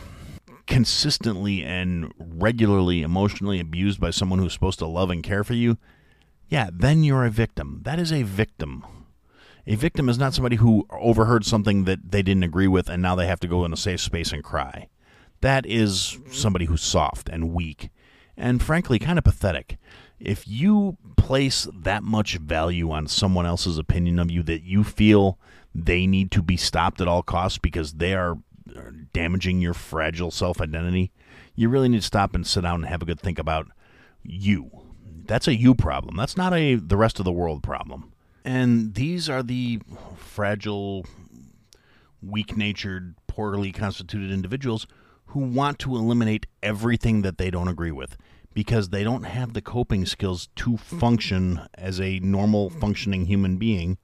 consistently 0.67 1.63
and 1.63 2.13
regularly 2.17 3.01
emotionally 3.01 3.59
abused 3.59 3.99
by 3.99 4.11
someone 4.11 4.39
who's 4.39 4.53
supposed 4.53 4.79
to 4.79 4.85
love 4.85 5.09
and 5.09 5.23
care 5.23 5.43
for 5.43 5.53
you, 5.53 5.77
yeah, 6.47 6.69
then 6.71 7.03
you're 7.03 7.25
a 7.25 7.29
victim. 7.29 7.81
That 7.83 7.99
is 7.99 8.11
a 8.11 8.23
victim. 8.23 8.85
A 9.67 9.75
victim 9.75 10.09
is 10.09 10.17
not 10.17 10.33
somebody 10.33 10.55
who 10.55 10.87
overheard 10.89 11.45
something 11.45 11.83
that 11.85 12.11
they 12.11 12.21
didn't 12.21 12.43
agree 12.43 12.67
with 12.67 12.89
and 12.89 13.01
now 13.01 13.15
they 13.15 13.27
have 13.27 13.39
to 13.41 13.47
go 13.47 13.63
in 13.63 13.73
a 13.73 13.77
safe 13.77 14.01
space 14.01 14.31
and 14.31 14.43
cry. 14.43 14.87
That 15.41 15.65
is 15.65 16.19
somebody 16.31 16.65
who's 16.65 16.81
soft 16.81 17.29
and 17.29 17.53
weak 17.53 17.89
and 18.37 18.61
frankly 18.61 18.99
kind 18.99 19.17
of 19.17 19.23
pathetic. 19.23 19.77
If 20.19 20.47
you 20.47 20.97
place 21.15 21.67
that 21.73 22.03
much 22.03 22.37
value 22.37 22.91
on 22.91 23.07
someone 23.07 23.45
else's 23.45 23.77
opinion 23.77 24.19
of 24.19 24.31
you 24.31 24.43
that 24.43 24.63
you 24.63 24.83
feel 24.83 25.39
they 25.73 26.05
need 26.05 26.31
to 26.31 26.41
be 26.41 26.57
stopped 26.57 27.01
at 27.01 27.07
all 27.07 27.23
costs 27.23 27.57
because 27.57 27.93
they 27.93 28.13
are 28.13 28.37
uh, 28.75 28.81
damaging 29.13 29.61
your 29.61 29.73
fragile 29.73 30.31
self 30.31 30.61
identity, 30.61 31.11
you 31.55 31.69
really 31.69 31.89
need 31.89 32.01
to 32.01 32.07
stop 32.07 32.35
and 32.35 32.45
sit 32.45 32.61
down 32.61 32.81
and 32.81 32.85
have 32.85 33.01
a 33.01 33.05
good 33.05 33.19
think 33.19 33.39
about 33.39 33.67
you. 34.23 34.69
That's 35.25 35.47
a 35.47 35.55
you 35.55 35.75
problem. 35.75 36.17
That's 36.17 36.37
not 36.37 36.53
a 36.53 36.75
the 36.75 36.97
rest 36.97 37.19
of 37.19 37.25
the 37.25 37.31
world 37.31 37.63
problem. 37.63 38.11
And 38.43 38.95
these 38.95 39.29
are 39.29 39.43
the 39.43 39.79
fragile, 40.17 41.05
weak 42.21 42.57
natured, 42.57 43.15
poorly 43.27 43.71
constituted 43.71 44.31
individuals 44.31 44.87
who 45.27 45.39
want 45.39 45.79
to 45.79 45.95
eliminate 45.95 46.47
everything 46.61 47.21
that 47.21 47.37
they 47.37 47.49
don't 47.49 47.67
agree 47.67 47.91
with 47.91 48.17
because 48.53 48.89
they 48.89 49.03
don't 49.03 49.23
have 49.23 49.53
the 49.53 49.61
coping 49.61 50.05
skills 50.05 50.49
to 50.55 50.75
function 50.77 51.61
as 51.75 52.01
a 52.01 52.19
normal 52.19 52.69
functioning 52.69 53.25
human 53.25 53.57
being 53.57 53.97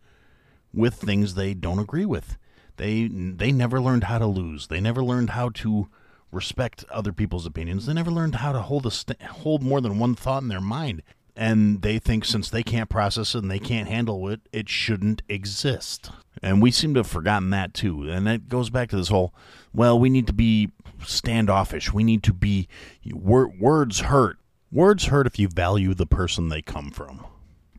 with 0.74 0.94
things 0.94 1.34
they 1.34 1.54
don't 1.54 1.80
agree 1.80 2.06
with. 2.06 2.38
They 2.78 3.08
they 3.08 3.52
never 3.52 3.82
learned 3.82 4.06
how 4.06 4.20
to 4.20 4.28
lose. 4.28 4.68
They 4.68 4.80
never 4.80 5.04
learned 5.04 5.32
how 5.32 5.50
to 5.56 5.90
respect 6.32 6.86
other 6.92 7.12
people's 7.12 7.46
opinions. 7.46 7.86
They 7.86 7.94
never 7.94 8.12
learned 8.12 8.36
how 8.36 8.52
to 8.52 8.62
hold 8.62 8.86
a 8.86 8.92
st- 8.92 9.22
hold 9.22 9.64
more 9.64 9.82
than 9.82 10.00
one 10.00 10.16
thought 10.16 10.44
in 10.44 10.50
their 10.50 10.62
mind. 10.62 11.02
And 11.38 11.84
they 11.84 12.00
think 12.00 12.26
since 12.26 12.50
they 12.50 12.64
can't 12.64 12.90
process 12.90 13.36
it 13.36 13.44
and 13.44 13.52
they 13.52 13.60
can't 13.60 13.88
handle 13.88 14.28
it, 14.28 14.42
it 14.52 14.68
shouldn't 14.68 15.22
exist. 15.30 16.10
And 16.42 16.64
we 16.64 16.72
seem 16.72 16.96
to 16.96 17.02
have 17.02 17.08
forgotten 17.08 17.52
that 17.52 17.76
too. 17.76 18.10
And 18.10 18.26
that 18.26 18.50
goes 18.50 18.72
back 18.72 18.90
to 18.90 18.98
this 18.98 19.10
whole, 19.10 19.36
well, 19.72 20.00
we 20.00 20.10
need 20.10 20.26
to 20.28 20.34
be 20.34 20.72
standoffish. 21.06 21.94
We 21.94 22.04
need 22.04 22.24
to 22.24 22.34
be 22.34 22.68
wor- 23.06 23.54
words 23.60 24.00
hurt. 24.00 24.40
Words 24.72 25.06
hurt 25.06 25.28
if 25.28 25.38
you 25.38 25.48
value 25.48 25.94
the 25.94 26.08
person 26.08 26.50
they 26.50 26.64
come 26.64 26.90
from. 26.90 27.24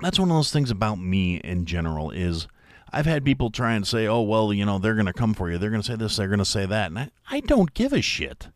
That's 0.00 0.20
one 0.20 0.30
of 0.30 0.36
those 0.36 0.52
things 0.52 0.70
about 0.70 1.00
me 1.00 1.38
in 1.38 1.66
general 1.66 2.12
is 2.12 2.46
I've 2.92 3.06
had 3.06 3.24
people 3.24 3.50
try 3.50 3.74
and 3.74 3.86
say, 3.86 4.06
oh, 4.06 4.22
well, 4.22 4.52
you 4.52 4.64
know, 4.64 4.78
they're 4.78 4.94
going 4.94 5.06
to 5.06 5.12
come 5.12 5.34
for 5.34 5.50
you. 5.50 5.58
They're 5.58 5.70
going 5.70 5.82
to 5.82 5.86
say 5.86 5.96
this, 5.96 6.16
they're 6.16 6.28
going 6.28 6.38
to 6.38 6.44
say 6.44 6.64
that. 6.64 6.90
And 6.90 6.98
I, 6.98 7.10
I 7.28 7.40
don't 7.40 7.74
give 7.74 7.92
a 7.92 8.00
shit. 8.00 8.48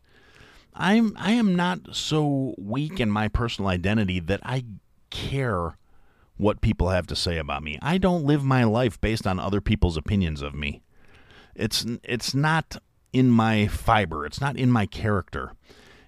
I'm 0.75 1.15
I 1.17 1.33
am 1.33 1.55
not 1.55 1.95
so 1.95 2.55
weak 2.57 2.99
in 2.99 3.11
my 3.11 3.27
personal 3.27 3.69
identity 3.69 4.19
that 4.21 4.39
I 4.43 4.65
care 5.13 5.77
what 6.35 6.59
people 6.59 6.89
have 6.89 7.07
to 7.07 7.15
say 7.15 7.37
about 7.37 7.63
me. 7.63 7.79
I 7.81 7.97
don't 7.97 8.25
live 8.25 8.43
my 8.43 8.63
life 8.65 8.99
based 8.99 9.25
on 9.25 9.39
other 9.39 9.61
people's 9.61 9.95
opinions 9.95 10.41
of 10.41 10.53
me. 10.53 10.81
It's 11.55 11.85
it's 12.03 12.33
not 12.33 12.77
in 13.13 13.29
my 13.29 13.67
fiber. 13.67 14.25
It's 14.25 14.41
not 14.41 14.57
in 14.57 14.71
my 14.71 14.87
character. 14.87 15.53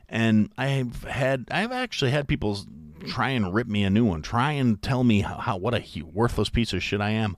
And 0.09 0.51
I've 0.57 1.03
had 1.03 1.45
I've 1.51 1.71
actually 1.71 2.11
had 2.11 2.27
people 2.27 2.57
try 3.07 3.29
and 3.29 3.53
rip 3.53 3.67
me 3.67 3.83
a 3.83 3.89
new 3.89 4.03
one. 4.03 4.21
Try 4.21 4.53
and 4.53 4.81
tell 4.81 5.03
me 5.03 5.21
how, 5.21 5.37
how 5.37 5.57
what 5.57 5.75
a 5.75 6.01
worthless 6.01 6.49
piece 6.49 6.73
of 6.73 6.83
shit 6.83 7.01
I 7.01 7.11
am. 7.11 7.37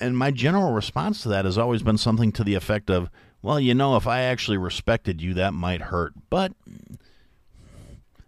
And 0.00 0.16
my 0.16 0.30
general 0.30 0.72
response 0.72 1.22
to 1.22 1.28
that 1.28 1.44
has 1.44 1.58
always 1.58 1.82
been 1.82 1.98
something 1.98 2.32
to 2.32 2.44
the 2.44 2.54
effect 2.54 2.88
of, 2.88 3.10
well, 3.42 3.58
you 3.58 3.74
know, 3.74 3.96
if 3.96 4.06
I 4.06 4.20
actually 4.22 4.56
respected 4.56 5.20
you, 5.20 5.34
that 5.34 5.52
might 5.52 5.82
hurt. 5.82 6.14
But, 6.30 6.52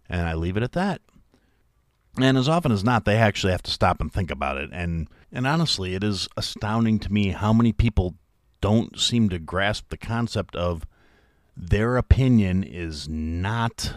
and 0.08 0.26
I 0.26 0.34
leave 0.34 0.56
it 0.56 0.64
at 0.64 0.72
that. 0.72 1.00
And 2.18 2.36
as 2.36 2.48
often 2.48 2.72
as 2.72 2.84
not, 2.84 3.04
they 3.04 3.16
actually 3.16 3.52
have 3.52 3.62
to 3.62 3.70
stop 3.70 4.00
and 4.00 4.12
think 4.12 4.30
about 4.30 4.56
it. 4.56 4.70
And, 4.72 5.08
and 5.32 5.46
honestly, 5.46 5.94
it 5.94 6.02
is 6.02 6.28
astounding 6.36 6.98
to 7.00 7.12
me 7.12 7.30
how 7.30 7.52
many 7.52 7.72
people 7.72 8.16
don't 8.60 8.98
seem 8.98 9.28
to 9.28 9.38
grasp 9.38 9.88
the 9.88 9.96
concept 9.96 10.56
of 10.56 10.86
their 11.56 11.96
opinion 11.96 12.62
is 12.62 13.08
not 13.08 13.94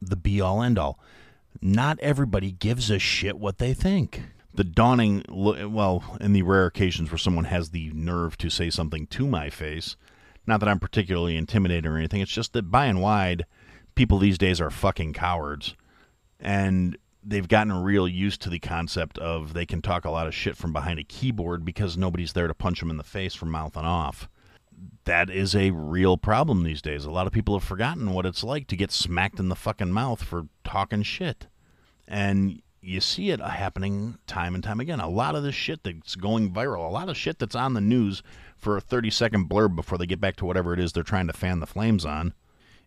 the 0.00 0.16
be 0.16 0.40
all 0.40 0.62
end 0.62 0.78
all. 0.78 0.98
Not 1.60 1.98
everybody 2.00 2.52
gives 2.52 2.90
a 2.90 2.98
shit 2.98 3.38
what 3.38 3.58
they 3.58 3.74
think. 3.74 4.22
The 4.54 4.64
dawning, 4.64 5.24
well, 5.28 6.16
in 6.20 6.32
the 6.32 6.42
rare 6.42 6.66
occasions 6.66 7.10
where 7.10 7.18
someone 7.18 7.44
has 7.44 7.70
the 7.70 7.90
nerve 7.94 8.36
to 8.38 8.50
say 8.50 8.70
something 8.70 9.06
to 9.08 9.26
my 9.26 9.50
face, 9.50 9.96
not 10.46 10.60
that 10.60 10.68
I'm 10.68 10.80
particularly 10.80 11.36
intimidated 11.36 11.86
or 11.86 11.96
anything, 11.96 12.20
it's 12.20 12.32
just 12.32 12.52
that 12.54 12.70
by 12.70 12.86
and 12.86 13.00
wide, 13.00 13.46
people 13.94 14.18
these 14.18 14.38
days 14.38 14.60
are 14.60 14.70
fucking 14.70 15.12
cowards. 15.12 15.74
And 16.40 16.96
they've 17.22 17.48
gotten 17.48 17.72
real 17.72 18.08
used 18.08 18.40
to 18.42 18.50
the 18.50 18.58
concept 18.58 19.18
of 19.18 19.52
they 19.52 19.66
can 19.66 19.82
talk 19.82 20.04
a 20.04 20.10
lot 20.10 20.26
of 20.26 20.34
shit 20.34 20.56
from 20.56 20.72
behind 20.72 20.98
a 20.98 21.04
keyboard 21.04 21.64
because 21.64 21.96
nobody's 21.96 22.32
there 22.32 22.48
to 22.48 22.54
punch 22.54 22.80
them 22.80 22.90
in 22.90 22.96
the 22.96 23.04
face 23.04 23.34
from 23.34 23.50
mouthing 23.50 23.84
off. 23.84 24.28
That 25.04 25.28
is 25.28 25.54
a 25.54 25.70
real 25.72 26.16
problem 26.16 26.62
these 26.62 26.80
days. 26.80 27.04
A 27.04 27.10
lot 27.10 27.26
of 27.26 27.32
people 27.32 27.58
have 27.58 27.66
forgotten 27.66 28.12
what 28.12 28.26
it's 28.26 28.42
like 28.42 28.66
to 28.68 28.76
get 28.76 28.90
smacked 28.90 29.38
in 29.38 29.48
the 29.48 29.56
fucking 29.56 29.92
mouth 29.92 30.22
for 30.22 30.46
talking 30.64 31.02
shit. 31.02 31.48
And 32.08 32.62
you 32.80 33.00
see 33.00 33.30
it 33.30 33.40
happening 33.40 34.18
time 34.26 34.54
and 34.54 34.64
time 34.64 34.80
again. 34.80 35.00
A 35.00 35.08
lot 35.08 35.34
of 35.34 35.42
this 35.42 35.54
shit 35.54 35.84
that's 35.84 36.16
going 36.16 36.52
viral, 36.52 36.88
a 36.88 36.92
lot 36.92 37.10
of 37.10 37.16
shit 37.16 37.38
that's 37.38 37.54
on 37.54 37.74
the 37.74 37.80
news 37.80 38.22
for 38.56 38.76
a 38.76 38.80
30 38.80 39.10
second 39.10 39.50
blurb 39.50 39.76
before 39.76 39.98
they 39.98 40.06
get 40.06 40.20
back 40.20 40.36
to 40.36 40.46
whatever 40.46 40.72
it 40.72 40.80
is 40.80 40.92
they're 40.92 41.02
trying 41.02 41.26
to 41.26 41.32
fan 41.34 41.60
the 41.60 41.66
flames 41.66 42.06
on 42.06 42.32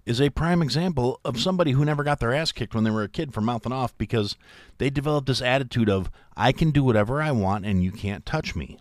is 0.06 0.20
a 0.20 0.30
prime 0.30 0.62
example 0.62 1.20
of 1.24 1.40
somebody 1.40 1.72
who 1.72 1.86
never 1.86 2.04
got 2.04 2.20
their 2.20 2.34
ass 2.34 2.52
kicked 2.52 2.76
when 2.76 2.84
they 2.84 2.92
were 2.92 3.04
a 3.04 3.10
kid 3.10 3.34
for 3.34 3.42
mouthing 3.42 3.72
off 3.72 3.98
because 3.98 4.36
they 4.78 4.90
developed 4.90 5.28
this 5.28 5.42
attitude 5.42 5.90
of, 5.90 6.12
I 6.36 6.52
can 6.52 6.72
do 6.72 6.84
whatever 6.84 7.22
I 7.22 7.32
want 7.32 7.66
and 7.66 7.84
you 7.84 7.92
can't 7.92 8.26
touch 8.26 8.56
me. 8.56 8.78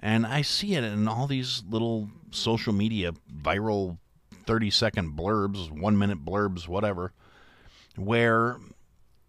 And 0.00 0.26
I 0.26 0.42
see 0.42 0.74
it 0.74 0.84
in 0.84 1.06
all 1.06 1.26
these 1.26 1.62
little 1.68 2.10
social 2.30 2.72
media 2.72 3.12
viral 3.32 3.98
30 4.46 4.70
second 4.70 5.16
blurbs, 5.16 5.70
one 5.70 5.98
minute 5.98 6.24
blurbs, 6.24 6.66
whatever, 6.66 7.12
where 7.96 8.56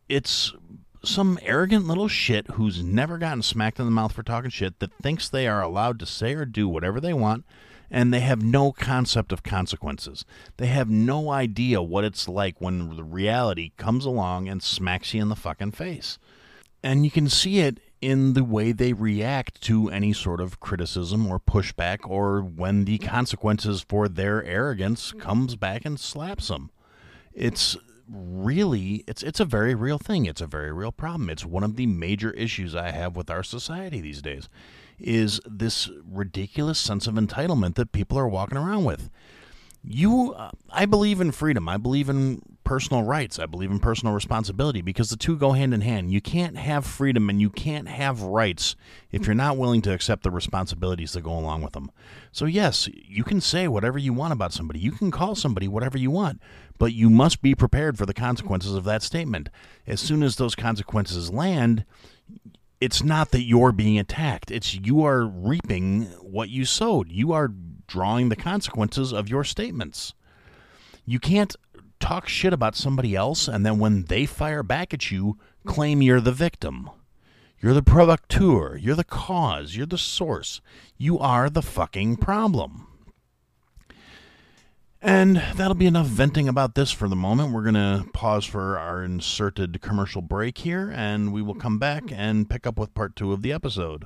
it's 0.09 0.53
some 1.03 1.37
arrogant 1.43 1.85
little 1.85 2.07
shit 2.07 2.47
who's 2.51 2.81
never 2.81 3.17
gotten 3.17 3.41
smacked 3.41 3.79
in 3.79 3.85
the 3.85 3.91
mouth 3.91 4.13
for 4.13 4.23
talking 4.23 4.49
shit 4.49 4.79
that 4.79 4.93
thinks 5.01 5.27
they 5.27 5.47
are 5.47 5.61
allowed 5.61 5.99
to 5.99 6.05
say 6.05 6.33
or 6.33 6.45
do 6.45 6.67
whatever 6.67 7.01
they 7.01 7.13
want 7.13 7.45
and 7.93 8.11
they 8.11 8.21
have 8.21 8.41
no 8.41 8.71
concept 8.71 9.31
of 9.31 9.43
consequences. 9.43 10.25
They 10.57 10.65
have 10.65 10.89
no 10.89 11.29
idea 11.29 11.79
what 11.79 12.03
it's 12.03 12.27
like 12.27 12.59
when 12.59 12.95
the 12.95 13.03
reality 13.03 13.71
comes 13.77 14.03
along 14.03 14.49
and 14.49 14.63
smacks 14.63 15.13
you 15.13 15.21
in 15.21 15.29
the 15.29 15.35
fucking 15.35 15.73
face. 15.73 16.17
And 16.81 17.05
you 17.05 17.11
can 17.11 17.29
see 17.29 17.59
it 17.59 17.79
in 18.01 18.33
the 18.33 18.43
way 18.43 18.71
they 18.71 18.93
react 18.93 19.61
to 19.61 19.91
any 19.91 20.11
sort 20.11 20.41
of 20.41 20.59
criticism 20.59 21.27
or 21.27 21.39
pushback 21.39 21.99
or 22.09 22.41
when 22.41 22.85
the 22.85 22.97
consequences 22.97 23.85
for 23.87 24.09
their 24.09 24.43
arrogance 24.43 25.11
comes 25.11 25.55
back 25.55 25.85
and 25.85 25.99
slaps 25.99 26.47
them. 26.47 26.71
It's 27.31 27.77
really 28.09 29.03
it's 29.07 29.21
it's 29.23 29.39
a 29.39 29.45
very 29.45 29.75
real 29.75 29.99
thing. 29.99 30.25
It's 30.25 30.41
a 30.41 30.47
very 30.47 30.73
real 30.73 30.91
problem. 30.91 31.29
It's 31.29 31.45
one 31.45 31.63
of 31.63 31.75
the 31.75 31.85
major 31.85 32.31
issues 32.31 32.75
I 32.75 32.89
have 32.89 33.15
with 33.15 33.29
our 33.29 33.43
society 33.43 34.01
these 34.01 34.21
days 34.21 34.49
is 34.99 35.39
this 35.45 35.89
ridiculous 36.05 36.79
sense 36.79 37.07
of 37.07 37.15
entitlement 37.15 37.75
that 37.75 37.91
people 37.91 38.17
are 38.17 38.27
walking 38.27 38.57
around 38.57 38.83
with. 38.83 39.09
You, 39.85 40.33
uh, 40.33 40.51
I 40.69 40.85
believe 40.85 41.19
in 41.19 41.31
freedom. 41.31 41.67
I 41.67 41.75
believe 41.75 42.07
in 42.07 42.41
personal 42.63 43.03
rights. 43.03 43.37
I 43.37 43.45
believe 43.45 43.69
in 43.69 43.79
personal 43.79 44.13
responsibility 44.13 44.81
because 44.81 45.09
the 45.09 45.17
two 45.17 45.35
go 45.37 45.51
hand 45.51 45.73
in 45.73 45.81
hand. 45.81 46.11
You 46.11 46.21
can't 46.21 46.57
have 46.57 46.85
freedom 46.85 47.29
and 47.29 47.41
you 47.41 47.49
can't 47.49 47.89
have 47.89 48.21
rights 48.21 48.75
if 49.11 49.25
you're 49.25 49.35
not 49.35 49.57
willing 49.57 49.81
to 49.83 49.93
accept 49.93 50.23
the 50.23 50.31
responsibilities 50.31 51.11
that 51.13 51.21
go 51.21 51.37
along 51.37 51.61
with 51.61 51.73
them. 51.73 51.91
So, 52.31 52.45
yes, 52.45 52.87
you 52.93 53.25
can 53.25 53.41
say 53.41 53.67
whatever 53.67 53.99
you 53.99 54.13
want 54.13 54.33
about 54.33 54.53
somebody, 54.53 54.79
you 54.79 54.91
can 54.91 55.11
call 55.11 55.35
somebody 55.35 55.67
whatever 55.67 55.97
you 55.97 56.11
want, 56.11 56.41
but 56.77 56.93
you 56.93 57.09
must 57.09 57.41
be 57.41 57.53
prepared 57.53 57.97
for 57.97 58.05
the 58.05 58.13
consequences 58.13 58.73
of 58.73 58.85
that 58.85 59.03
statement. 59.03 59.49
As 59.85 59.99
soon 59.99 60.23
as 60.23 60.37
those 60.37 60.55
consequences 60.55 61.31
land, 61.31 61.83
it's 62.81 63.03
not 63.03 63.31
that 63.31 63.43
you're 63.43 63.71
being 63.71 63.97
attacked. 63.97 64.51
It's 64.51 64.75
you 64.75 65.03
are 65.03 65.25
reaping 65.25 66.03
what 66.21 66.49
you 66.49 66.65
sowed. 66.65 67.11
You 67.11 67.31
are 67.31 67.51
drawing 67.87 68.29
the 68.29 68.35
consequences 68.35 69.13
of 69.13 69.29
your 69.29 69.43
statements. 69.43 70.13
You 71.05 71.19
can't 71.19 71.55
talk 71.99 72.27
shit 72.27 72.53
about 72.53 72.75
somebody 72.75 73.15
else 73.15 73.47
and 73.47 73.65
then 73.65 73.79
when 73.79 74.05
they 74.05 74.25
fire 74.25 74.63
back 74.63 74.93
at 74.93 75.11
you, 75.11 75.37
claim 75.65 76.01
you're 76.01 76.19
the 76.19 76.31
victim. 76.31 76.89
You're 77.61 77.73
the 77.73 77.81
producteur. 77.81 78.77
You're 78.81 78.95
the 78.95 79.05
cause. 79.05 79.75
You're 79.75 79.85
the 79.85 79.97
source. 79.97 80.59
You 80.97 81.17
are 81.19 81.49
the 81.49 81.61
fucking 81.61 82.17
problem. 82.17 82.87
And 85.05 85.35
that'll 85.55 85.75
be 85.75 85.85
enough 85.85 86.07
venting 86.07 86.47
about 86.47 86.75
this 86.75 86.89
for 86.89 87.09
the 87.09 87.15
moment. 87.15 87.51
We're 87.51 87.69
going 87.69 87.73
to 87.73 88.05
pause 88.13 88.45
for 88.45 88.79
our 88.79 89.03
inserted 89.03 89.81
commercial 89.81 90.21
break 90.21 90.59
here, 90.59 90.93
and 90.95 91.33
we 91.33 91.41
will 91.41 91.55
come 91.55 91.77
back 91.77 92.05
and 92.09 92.49
pick 92.49 92.65
up 92.65 92.79
with 92.79 92.93
part 92.93 93.13
two 93.13 93.33
of 93.33 93.41
the 93.41 93.51
episode. 93.51 94.05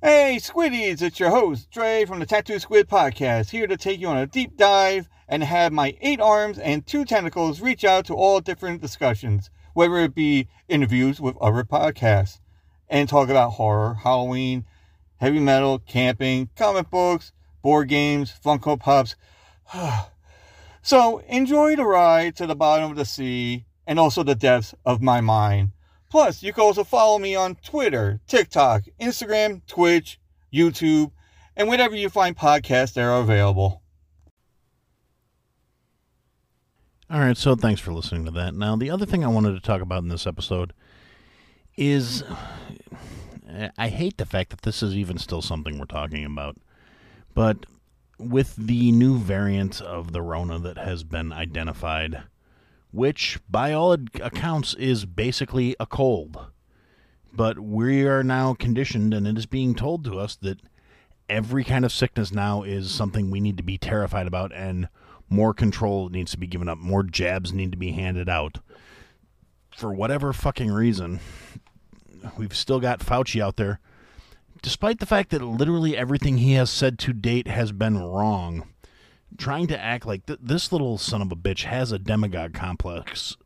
Hey, 0.00 0.38
Squiddies, 0.40 1.02
it's 1.02 1.18
your 1.18 1.30
host, 1.30 1.72
Dre 1.72 2.04
from 2.04 2.20
the 2.20 2.26
Tattoo 2.26 2.60
Squid 2.60 2.88
Podcast, 2.88 3.50
here 3.50 3.66
to 3.66 3.76
take 3.76 3.98
you 3.98 4.06
on 4.06 4.16
a 4.16 4.28
deep 4.28 4.56
dive 4.56 5.08
and 5.26 5.42
have 5.42 5.72
my 5.72 5.96
eight 6.00 6.20
arms 6.20 6.56
and 6.56 6.86
two 6.86 7.04
tentacles 7.04 7.60
reach 7.60 7.84
out 7.84 8.04
to 8.06 8.14
all 8.14 8.38
different 8.38 8.80
discussions, 8.80 9.50
whether 9.74 9.96
it 9.96 10.14
be 10.14 10.46
interviews 10.68 11.20
with 11.20 11.36
other 11.38 11.64
podcasts, 11.64 12.38
and 12.88 13.08
talk 13.08 13.28
about 13.28 13.54
horror, 13.54 13.94
Halloween, 13.94 14.66
heavy 15.16 15.40
metal, 15.40 15.80
camping, 15.80 16.48
comic 16.54 16.90
books, 16.90 17.32
board 17.60 17.88
games, 17.88 18.32
Funko 18.32 18.78
Pops. 18.78 19.16
so 20.80 21.18
enjoy 21.26 21.74
the 21.74 21.84
ride 21.84 22.36
to 22.36 22.46
the 22.46 22.54
bottom 22.54 22.92
of 22.92 22.96
the 22.96 23.04
sea 23.04 23.64
and 23.84 23.98
also 23.98 24.22
the 24.22 24.36
depths 24.36 24.76
of 24.86 25.02
my 25.02 25.20
mind. 25.20 25.72
Plus, 26.10 26.42
you 26.42 26.52
can 26.52 26.62
also 26.62 26.84
follow 26.84 27.18
me 27.18 27.34
on 27.34 27.54
Twitter, 27.56 28.20
TikTok, 28.26 28.84
Instagram, 29.00 29.60
Twitch, 29.66 30.18
YouTube, 30.52 31.12
and 31.56 31.68
wherever 31.68 31.94
you 31.94 32.08
find 32.08 32.36
podcasts 32.36 32.94
that 32.94 33.02
are 33.02 33.20
available. 33.20 33.82
All 37.10 37.20
right, 37.20 37.36
so 37.36 37.54
thanks 37.54 37.80
for 37.80 37.92
listening 37.92 38.24
to 38.26 38.30
that. 38.32 38.54
Now, 38.54 38.76
the 38.76 38.90
other 38.90 39.06
thing 39.06 39.24
I 39.24 39.28
wanted 39.28 39.52
to 39.54 39.60
talk 39.60 39.80
about 39.80 40.02
in 40.02 40.08
this 40.08 40.26
episode 40.26 40.72
is 41.76 42.22
I 43.76 43.88
hate 43.88 44.18
the 44.18 44.26
fact 44.26 44.50
that 44.50 44.62
this 44.62 44.82
is 44.82 44.94
even 44.94 45.16
still 45.18 45.40
something 45.40 45.78
we're 45.78 45.86
talking 45.86 46.24
about, 46.24 46.56
but 47.34 47.64
with 48.18 48.56
the 48.56 48.92
new 48.92 49.16
variant 49.16 49.80
of 49.80 50.12
the 50.12 50.20
Rona 50.20 50.58
that 50.58 50.76
has 50.76 51.02
been 51.02 51.32
identified 51.32 52.24
which 52.90 53.38
by 53.48 53.72
all 53.72 53.92
accounts 53.92 54.74
is 54.74 55.04
basically 55.04 55.76
a 55.78 55.86
cold. 55.86 56.38
But 57.32 57.58
we 57.58 58.06
are 58.06 58.24
now 58.24 58.54
conditioned, 58.54 59.12
and 59.12 59.26
it 59.26 59.36
is 59.36 59.46
being 59.46 59.74
told 59.74 60.04
to 60.04 60.18
us 60.18 60.36
that 60.36 60.60
every 61.28 61.64
kind 61.64 61.84
of 61.84 61.92
sickness 61.92 62.32
now 62.32 62.62
is 62.62 62.90
something 62.90 63.30
we 63.30 63.40
need 63.40 63.58
to 63.58 63.62
be 63.62 63.78
terrified 63.78 64.26
about, 64.26 64.52
and 64.54 64.88
more 65.28 65.52
control 65.52 66.08
needs 66.08 66.30
to 66.32 66.38
be 66.38 66.46
given 66.46 66.68
up, 66.68 66.78
more 66.78 67.02
jabs 67.02 67.52
need 67.52 67.70
to 67.70 67.78
be 67.78 67.92
handed 67.92 68.28
out. 68.28 68.58
For 69.76 69.92
whatever 69.92 70.32
fucking 70.32 70.70
reason, 70.70 71.20
we've 72.38 72.56
still 72.56 72.80
got 72.80 73.00
Fauci 73.00 73.40
out 73.42 73.56
there, 73.56 73.78
despite 74.62 74.98
the 74.98 75.06
fact 75.06 75.30
that 75.30 75.42
literally 75.42 75.96
everything 75.96 76.38
he 76.38 76.54
has 76.54 76.70
said 76.70 76.98
to 77.00 77.12
date 77.12 77.46
has 77.46 77.72
been 77.72 77.98
wrong 77.98 78.66
trying 79.36 79.66
to 79.68 79.80
act 79.80 80.06
like 80.06 80.26
th- 80.26 80.38
this 80.42 80.72
little 80.72 80.98
son 80.98 81.22
of 81.22 81.30
a 81.32 81.36
bitch 81.36 81.64
has 81.64 81.92
a 81.92 81.98
demagogue 81.98 82.54
complex 82.54 83.36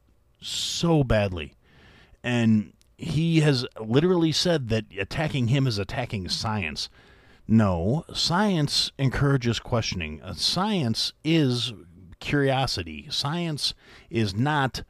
so 0.41 1.03
badly. 1.03 1.55
And 2.23 2.73
he 2.97 3.41
has 3.41 3.67
literally 3.81 4.33
said 4.33 4.69
that 4.69 4.85
attacking 4.99 5.49
him 5.49 5.67
is 5.67 5.79
attacking 5.79 6.29
science. 6.29 6.89
No, 7.49 8.05
science 8.15 8.93
encourages 8.99 9.59
questioning. 9.59 10.23
Uh, 10.23 10.35
science 10.35 11.13
is 11.25 11.73
curiosity. 12.21 13.09
Science 13.11 13.75
is 14.09 14.35
not 14.35 14.85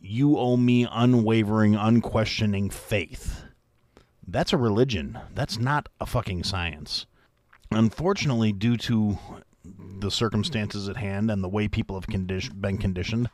you 0.00 0.36
owe 0.38 0.56
me 0.56 0.86
unwavering, 0.90 1.74
unquestioning 1.74 2.70
faith. 2.70 3.44
That's 4.26 4.52
a 4.52 4.58
religion. 4.58 5.18
That's 5.34 5.58
not 5.58 5.88
a 6.00 6.06
fucking 6.06 6.44
science. 6.44 7.06
Unfortunately, 7.70 8.52
due 8.52 8.76
to 8.78 9.18
the 10.00 10.10
circumstances 10.10 10.88
at 10.88 10.96
hand 10.96 11.30
and 11.30 11.42
the 11.42 11.48
way 11.48 11.68
people 11.68 11.96
have 11.96 12.06
condi- 12.06 12.60
been 12.60 12.78
conditioned, 12.78 13.30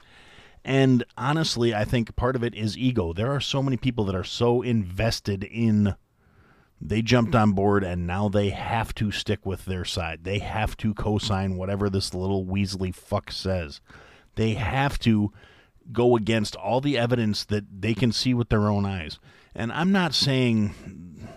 and 0.65 1.05
honestly, 1.17 1.75
I 1.75 1.85
think 1.85 2.17
part 2.17 2.37
of 2.37 2.43
it 2.43 2.55
is 2.55 2.79
ego. 2.79 3.13
There 3.13 3.31
are 3.31 3.41
so 3.41 3.63
many 3.63 3.77
people 3.77 4.05
that 4.07 4.15
are 4.15 4.25
so 4.25 4.63
invested 4.63 5.45
in 5.45 5.95
they 6.81 7.03
jumped 7.03 7.35
on 7.35 7.53
board 7.53 7.83
and 7.83 8.07
now 8.07 8.29
they 8.29 8.51
have 8.51 8.95
to 8.97 9.11
stick 9.11 9.47
with 9.47 9.65
their 9.65 9.85
side. 9.85 10.25
They 10.25 10.39
have 10.41 10.77
to 10.79 10.93
co-sign 10.93 11.57
whatever 11.57 11.89
this 11.89 12.13
little 12.13 12.45
Weasley 12.45 12.95
fuck 12.95 13.31
says. 13.33 13.81
They 14.35 14.55
have 14.55 14.99
to 15.01 15.33
go 15.93 16.17
against 16.17 16.57
all 16.57 16.81
the 16.81 16.99
evidence 16.99 17.45
that 17.47 17.65
they 17.81 17.95
can 17.95 18.13
see 18.13 18.35
with 18.35 18.49
their 18.49 18.69
own 18.69 18.85
eyes. 18.85 19.19
And 19.55 19.73
I'm 19.73 19.93
not 19.93 20.15
saying 20.15 20.75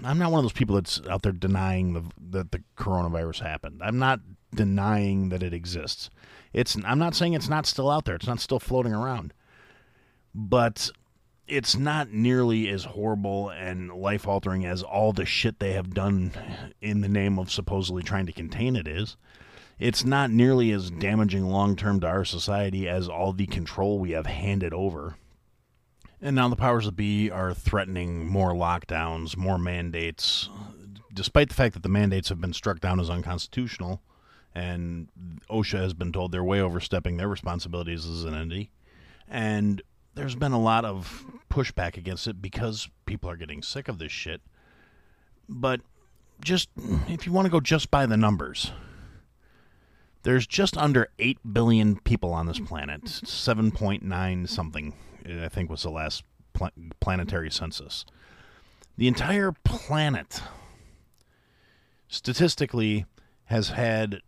I'm 0.04 0.18
not 0.18 0.32
one 0.32 0.40
of 0.40 0.44
those 0.44 0.54
people 0.54 0.76
that's 0.76 1.02
out 1.10 1.22
there 1.22 1.32
denying 1.32 1.94
the, 1.94 2.04
that 2.32 2.52
the 2.52 2.64
coronavirus 2.78 3.42
happened. 3.42 3.82
I'm 3.84 4.00
not 4.00 4.20
denying 4.54 5.30
that 5.30 5.44
it 5.44 5.54
exists. 5.54 6.10
It's 6.54 6.78
I'm 6.86 7.00
not 7.00 7.16
saying 7.16 7.34
it's 7.34 7.50
not 7.50 7.66
still 7.66 7.90
out 7.90 8.06
there. 8.06 8.16
It's 8.16 8.28
not 8.28 8.40
still 8.40 8.60
floating 8.60 8.94
around. 8.94 9.34
But 10.34 10.92
it's 11.48 11.78
not 11.78 12.12
nearly 12.12 12.70
as 12.70 12.84
horrible 12.84 13.50
and 13.50 13.92
life 13.92 14.28
altering 14.28 14.66
as 14.66 14.84
all 14.84 15.14
the 15.14 15.26
shit 15.26 15.60
they 15.60 15.74
have 15.74 15.94
done 15.94 16.32
in 16.82 17.02
the 17.02 17.10
name 17.10 17.40
of 17.40 17.52
supposedly 17.52 18.04
trying 18.04 18.26
to 18.26 18.34
contain 18.34 18.76
it 18.76 18.88
is. 18.88 19.16
It's 19.80 20.04
not 20.04 20.32
nearly 20.32 20.72
as 20.72 20.90
damaging 20.90 21.46
long 21.46 21.76
term 21.76 22.00
to 22.02 22.08
our 22.08 22.26
society 22.26 22.90
as 22.90 23.08
all 23.08 23.32
the 23.32 23.46
control 23.46 24.00
we 24.00 24.12
have 24.12 24.26
handed 24.26 24.74
over. 24.74 25.16
And 26.20 26.36
now 26.36 26.50
the 26.50 26.56
powers 26.56 26.86
that 26.86 26.96
be 26.96 27.30
are 27.30 27.54
threatening 27.54 28.26
more 28.26 28.54
lockdowns, 28.54 29.38
more 29.38 29.60
mandates, 29.60 30.50
despite 31.14 31.50
the 31.50 31.56
fact 31.56 31.76
that 31.76 31.84
the 31.84 31.90
mandates 31.90 32.30
have 32.30 32.42
been 32.42 32.54
struck 32.54 32.80
down 32.80 33.00
as 33.00 33.10
unconstitutional, 33.10 34.02
and 34.56 35.08
OSHA 35.50 35.80
has 35.80 35.94
been 35.94 36.12
told 36.12 36.32
they're 36.32 36.44
way 36.44 36.62
overstepping 36.62 37.18
their 37.18 37.28
responsibilities 37.28 38.06
as 38.06 38.24
an 38.24 38.34
entity. 38.34 38.72
And 39.28 39.82
there's 40.16 40.36
been 40.36 40.52
a 40.52 40.60
lot 40.60 40.86
of 40.86 41.26
pushback 41.50 41.98
against 41.98 42.28
it 42.28 42.42
because 42.42 42.90
people 43.06 43.30
are 43.30 43.38
getting 43.38 43.62
sick 43.62 43.88
of 43.88 44.00
this 44.00 44.12
shit. 44.12 44.42
But 45.48 45.82
just 46.42 46.70
if 47.08 47.26
you 47.26 47.32
want 47.32 47.46
to 47.46 47.52
go 47.52 47.60
just 47.60 47.92
by 47.92 48.06
the 48.06 48.18
numbers, 48.18 48.72
there's 50.24 50.48
just 50.48 50.78
under 50.78 51.08
8 51.20 51.40
billion 51.54 52.00
people 52.00 52.34
on 52.34 52.48
this 52.48 52.60
planet, 52.60 53.04
7.9 53.04 54.50
something 54.50 54.94
I 55.26 55.50
think 55.50 55.70
was 55.70 55.84
the 55.84 55.90
last 55.90 56.24
pl- 56.54 56.72
planetary 57.00 57.52
census. 57.52 58.06
The 58.98 59.08
entire 59.08 59.52
planet 59.64 60.42
statistically 62.08 63.06
has 63.46 63.70
had 63.70 64.22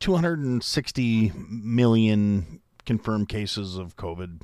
260 0.00 1.32
million 1.48 2.60
confirmed 2.86 3.28
cases 3.28 3.76
of 3.76 3.96
COVID, 3.96 4.40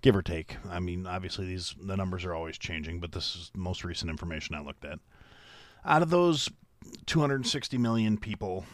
give 0.00 0.16
or 0.16 0.22
take. 0.22 0.56
I 0.68 0.80
mean, 0.80 1.06
obviously 1.06 1.46
these 1.46 1.74
the 1.80 1.96
numbers 1.96 2.24
are 2.24 2.34
always 2.34 2.56
changing, 2.56 3.00
but 3.00 3.12
this 3.12 3.36
is 3.36 3.50
the 3.52 3.60
most 3.60 3.84
recent 3.84 4.10
information 4.10 4.54
I 4.54 4.62
looked 4.62 4.84
at. 4.84 5.00
Out 5.84 6.02
of 6.02 6.10
those 6.10 6.48
260 7.06 7.76
million 7.78 8.16
people, 8.18 8.64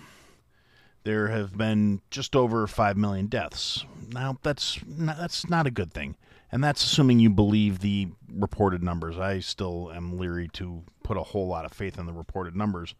there 1.05 1.29
have 1.29 1.57
been 1.57 2.01
just 2.11 2.37
over 2.37 2.67
5 2.67 2.97
million 2.97 3.27
deaths. 3.27 3.85
Now, 4.09 4.38
that's 4.43 4.81
not, 4.87 5.19
that's 5.19 5.49
not 5.49 5.67
a 5.67 5.71
good 5.71 5.93
thing. 5.93 6.17
And 6.53 6.62
that's 6.62 6.85
assuming 6.85 7.19
you 7.19 7.31
believe 7.31 7.81
the 7.81 8.09
reported 8.33 8.83
numbers. 8.83 9.19
I 9.19 9.40
still 9.40 9.90
am 9.93 10.19
leery 10.19 10.49
to 10.53 10.85
put 11.03 11.17
a 11.17 11.23
whole 11.23 11.49
lot 11.49 11.64
of 11.64 11.73
faith 11.73 11.99
in 11.99 12.07
the 12.07 12.12
reported 12.12 12.55
numbers 12.55 12.95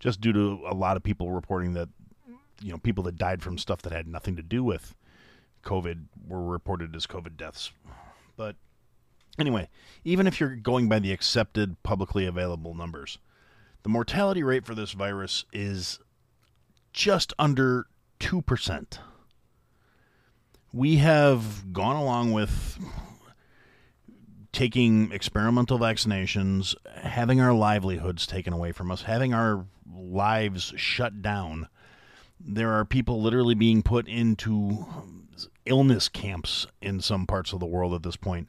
just 0.00 0.20
due 0.20 0.32
to 0.32 0.60
a 0.66 0.74
lot 0.74 0.96
of 0.96 1.02
people 1.02 1.30
reporting 1.30 1.74
that 1.74 1.88
you 2.62 2.70
know, 2.70 2.78
people 2.78 3.04
that 3.04 3.16
died 3.16 3.42
from 3.42 3.58
stuff 3.58 3.82
that 3.82 3.92
had 3.92 4.06
nothing 4.06 4.36
to 4.36 4.42
do 4.42 4.62
with 4.62 4.94
COVID 5.64 6.04
were 6.26 6.44
reported 6.44 6.94
as 6.94 7.06
COVID 7.06 7.36
deaths. 7.36 7.72
But 8.36 8.56
anyway, 9.38 9.68
even 10.04 10.26
if 10.26 10.40
you're 10.40 10.56
going 10.56 10.88
by 10.88 10.98
the 10.98 11.12
accepted 11.12 11.82
publicly 11.82 12.26
available 12.26 12.74
numbers, 12.74 13.18
the 13.82 13.88
mortality 13.88 14.42
rate 14.42 14.66
for 14.66 14.74
this 14.74 14.92
virus 14.92 15.44
is 15.52 15.98
just 16.92 17.32
under 17.38 17.86
2%. 18.20 18.98
We 20.72 20.96
have 20.96 21.72
gone 21.72 21.96
along 21.96 22.32
with 22.32 22.78
taking 24.52 25.12
experimental 25.12 25.78
vaccinations, 25.78 26.74
having 27.02 27.40
our 27.40 27.52
livelihoods 27.52 28.26
taken 28.26 28.52
away 28.52 28.72
from 28.72 28.90
us, 28.90 29.02
having 29.02 29.32
our 29.32 29.66
lives 29.92 30.72
shut 30.76 31.22
down. 31.22 31.68
There 32.42 32.72
are 32.72 32.84
people 32.84 33.22
literally 33.22 33.54
being 33.54 33.82
put 33.82 34.08
into 34.08 34.86
illness 35.66 36.08
camps 36.08 36.66
in 36.80 37.00
some 37.00 37.26
parts 37.26 37.52
of 37.52 37.60
the 37.60 37.66
world 37.66 37.94
at 37.94 38.02
this 38.02 38.16
point 38.16 38.48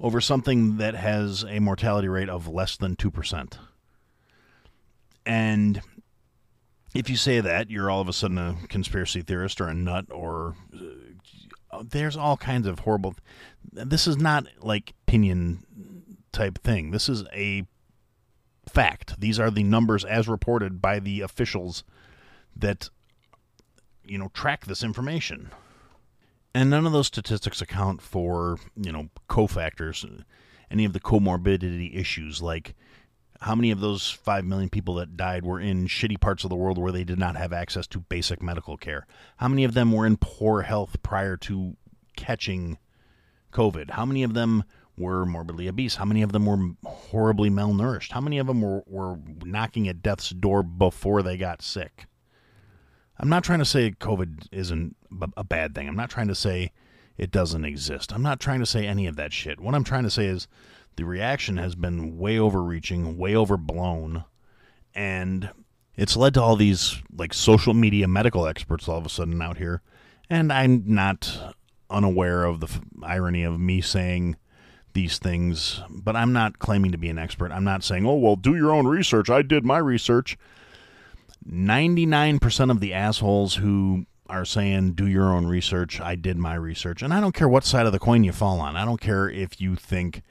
over 0.00 0.20
something 0.20 0.76
that 0.76 0.94
has 0.94 1.44
a 1.44 1.58
mortality 1.58 2.08
rate 2.08 2.28
of 2.28 2.48
less 2.48 2.76
than 2.76 2.96
2%. 2.96 3.58
And 5.24 5.80
if 6.94 7.10
you 7.10 7.16
say 7.16 7.40
that, 7.40 7.70
you're 7.70 7.90
all 7.90 8.00
of 8.00 8.08
a 8.08 8.12
sudden 8.12 8.38
a 8.38 8.56
conspiracy 8.68 9.22
theorist 9.22 9.60
or 9.60 9.68
a 9.68 9.74
nut 9.74 10.06
or 10.10 10.54
uh, 11.70 11.82
there's 11.82 12.16
all 12.16 12.36
kinds 12.36 12.66
of 12.66 12.80
horrible 12.80 13.14
this 13.72 14.06
is 14.06 14.16
not 14.16 14.46
like 14.60 14.94
opinion 15.06 15.64
type 16.32 16.62
thing. 16.62 16.90
This 16.90 17.08
is 17.08 17.24
a 17.32 17.66
fact. 18.68 19.20
These 19.20 19.38
are 19.40 19.50
the 19.50 19.62
numbers 19.62 20.04
as 20.04 20.28
reported 20.28 20.80
by 20.80 20.98
the 20.98 21.20
officials 21.20 21.84
that 22.54 22.90
you 24.06 24.18
know 24.18 24.28
track 24.34 24.66
this 24.66 24.82
information. 24.82 25.50
And 26.54 26.70
none 26.70 26.86
of 26.86 26.92
those 26.92 27.08
statistics 27.08 27.60
account 27.60 28.00
for, 28.00 28.58
you 28.76 28.90
know, 28.90 29.10
cofactors, 29.28 30.24
any 30.70 30.86
of 30.86 30.94
the 30.94 31.00
comorbidity 31.00 31.94
issues 31.94 32.40
like 32.40 32.74
how 33.40 33.54
many 33.54 33.70
of 33.70 33.80
those 33.80 34.10
5 34.10 34.44
million 34.44 34.70
people 34.70 34.94
that 34.94 35.16
died 35.16 35.44
were 35.44 35.60
in 35.60 35.86
shitty 35.86 36.20
parts 36.20 36.44
of 36.44 36.50
the 36.50 36.56
world 36.56 36.78
where 36.78 36.92
they 36.92 37.04
did 37.04 37.18
not 37.18 37.36
have 37.36 37.52
access 37.52 37.86
to 37.88 38.00
basic 38.00 38.42
medical 38.42 38.76
care? 38.76 39.06
How 39.36 39.48
many 39.48 39.64
of 39.64 39.74
them 39.74 39.92
were 39.92 40.06
in 40.06 40.16
poor 40.16 40.62
health 40.62 41.02
prior 41.02 41.36
to 41.38 41.76
catching 42.16 42.78
COVID? 43.52 43.90
How 43.90 44.04
many 44.04 44.22
of 44.22 44.34
them 44.34 44.64
were 44.96 45.26
morbidly 45.26 45.68
obese? 45.68 45.96
How 45.96 46.04
many 46.04 46.22
of 46.22 46.32
them 46.32 46.46
were 46.46 46.90
horribly 46.90 47.50
malnourished? 47.50 48.12
How 48.12 48.20
many 48.20 48.38
of 48.38 48.46
them 48.46 48.62
were, 48.62 48.82
were 48.86 49.18
knocking 49.44 49.88
at 49.88 50.02
death's 50.02 50.30
door 50.30 50.62
before 50.62 51.22
they 51.22 51.36
got 51.36 51.62
sick? 51.62 52.06
I'm 53.18 53.28
not 53.28 53.44
trying 53.44 53.60
to 53.60 53.64
say 53.64 53.92
COVID 53.92 54.48
isn't 54.52 54.96
a 55.36 55.44
bad 55.44 55.74
thing. 55.74 55.88
I'm 55.88 55.96
not 55.96 56.10
trying 56.10 56.28
to 56.28 56.34
say 56.34 56.72
it 57.16 57.30
doesn't 57.30 57.64
exist. 57.64 58.12
I'm 58.12 58.22
not 58.22 58.40
trying 58.40 58.60
to 58.60 58.66
say 58.66 58.86
any 58.86 59.06
of 59.06 59.16
that 59.16 59.32
shit. 59.32 59.60
What 59.60 59.74
I'm 59.74 59.84
trying 59.84 60.02
to 60.02 60.10
say 60.10 60.26
is 60.26 60.48
the 60.96 61.04
reaction 61.04 61.56
has 61.56 61.74
been 61.74 62.18
way 62.18 62.38
overreaching, 62.38 63.16
way 63.16 63.34
overblown, 63.34 64.24
and 64.94 65.50
it's 65.94 66.16
led 66.16 66.34
to 66.34 66.42
all 66.42 66.56
these 66.56 67.02
like 67.14 67.32
social 67.32 67.72
media 67.74 68.06
medical 68.06 68.46
experts 68.46 68.88
all 68.88 68.98
of 68.98 69.06
a 69.06 69.10
sudden 69.10 69.40
out 69.40 69.56
here. 69.56 69.82
And 70.28 70.52
I'm 70.52 70.82
not 70.86 71.54
unaware 71.88 72.44
of 72.44 72.60
the 72.60 72.66
f- 72.66 72.80
irony 73.02 73.44
of 73.44 73.58
me 73.60 73.80
saying 73.80 74.36
these 74.92 75.18
things, 75.18 75.80
but 75.88 76.16
I'm 76.16 76.32
not 76.32 76.58
claiming 76.58 76.92
to 76.92 76.98
be 76.98 77.08
an 77.08 77.18
expert. 77.18 77.52
I'm 77.52 77.64
not 77.64 77.84
saying, 77.84 78.06
"Oh, 78.06 78.16
well, 78.16 78.36
do 78.36 78.56
your 78.56 78.72
own 78.72 78.86
research. 78.86 79.30
I 79.30 79.42
did 79.42 79.64
my 79.64 79.78
research." 79.78 80.36
99% 81.50 82.70
of 82.70 82.80
the 82.80 82.92
assholes 82.92 83.56
who 83.56 84.06
are 84.28 84.44
saying, 84.44 84.92
do 84.92 85.06
your 85.06 85.32
own 85.32 85.46
research, 85.46 86.00
I 86.00 86.16
did 86.16 86.36
my 86.36 86.54
research. 86.54 87.02
And 87.02 87.14
I 87.14 87.20
don't 87.20 87.34
care 87.34 87.48
what 87.48 87.64
side 87.64 87.86
of 87.86 87.92
the 87.92 87.98
coin 87.98 88.24
you 88.24 88.32
fall 88.32 88.60
on. 88.60 88.76
I 88.76 88.84
don't 88.84 89.00
care 89.00 89.28
if 89.28 89.60
you 89.60 89.76
think 89.76 90.22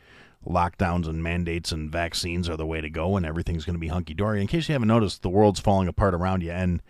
lockdowns 0.45 1.07
and 1.07 1.23
mandates 1.23 1.71
and 1.71 1.91
vaccines 1.91 2.49
are 2.49 2.57
the 2.57 2.65
way 2.65 2.81
to 2.81 2.89
go 2.89 3.17
and 3.17 3.25
everything's 3.25 3.65
going 3.65 3.75
to 3.75 3.79
be 3.79 3.87
hunky 3.87 4.13
dory. 4.13 4.41
In 4.41 4.47
case 4.47 4.67
you 4.67 4.73
haven't 4.73 4.87
noticed, 4.87 5.21
the 5.21 5.29
world's 5.29 5.59
falling 5.59 5.87
apart 5.87 6.13
around 6.13 6.43
you. 6.43 6.51
And 6.51 6.81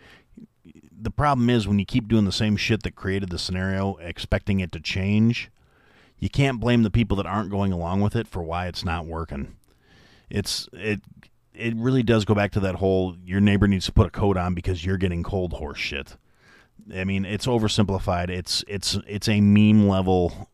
the 0.98 1.10
problem 1.10 1.48
is 1.48 1.68
when 1.68 1.78
you 1.78 1.86
keep 1.86 2.08
doing 2.08 2.24
the 2.24 2.32
same 2.32 2.56
shit 2.56 2.82
that 2.82 2.96
created 2.96 3.30
the 3.30 3.38
scenario, 3.38 3.96
expecting 3.96 4.60
it 4.60 4.72
to 4.72 4.80
change, 4.80 5.50
you 6.18 6.28
can't 6.28 6.60
blame 6.60 6.82
the 6.82 6.90
people 6.90 7.16
that 7.18 7.26
aren't 7.26 7.50
going 7.50 7.72
along 7.72 8.00
with 8.00 8.16
it 8.16 8.26
for 8.26 8.42
why 8.42 8.66
it's 8.66 8.84
not 8.84 9.06
working. 9.06 9.56
It's 10.28 10.68
it 10.72 11.00
it 11.56 11.74
really 11.76 12.02
does 12.02 12.24
go 12.24 12.34
back 12.34 12.52
to 12.52 12.60
that 12.60 12.76
whole 12.76 13.16
your 13.24 13.40
neighbor 13.40 13.66
needs 13.66 13.86
to 13.86 13.92
put 13.92 14.06
a 14.06 14.10
coat 14.10 14.36
on 14.36 14.54
because 14.54 14.84
you're 14.84 14.96
getting 14.96 15.22
cold 15.22 15.54
horse 15.54 15.78
shit. 15.78 16.16
I 16.94 17.04
mean, 17.04 17.24
it's 17.24 17.46
oversimplified. 17.46 18.28
It's 18.30 18.64
it's 18.68 18.98
it's 19.06 19.28
a 19.28 19.40
meme 19.40 19.88
level 19.88 20.50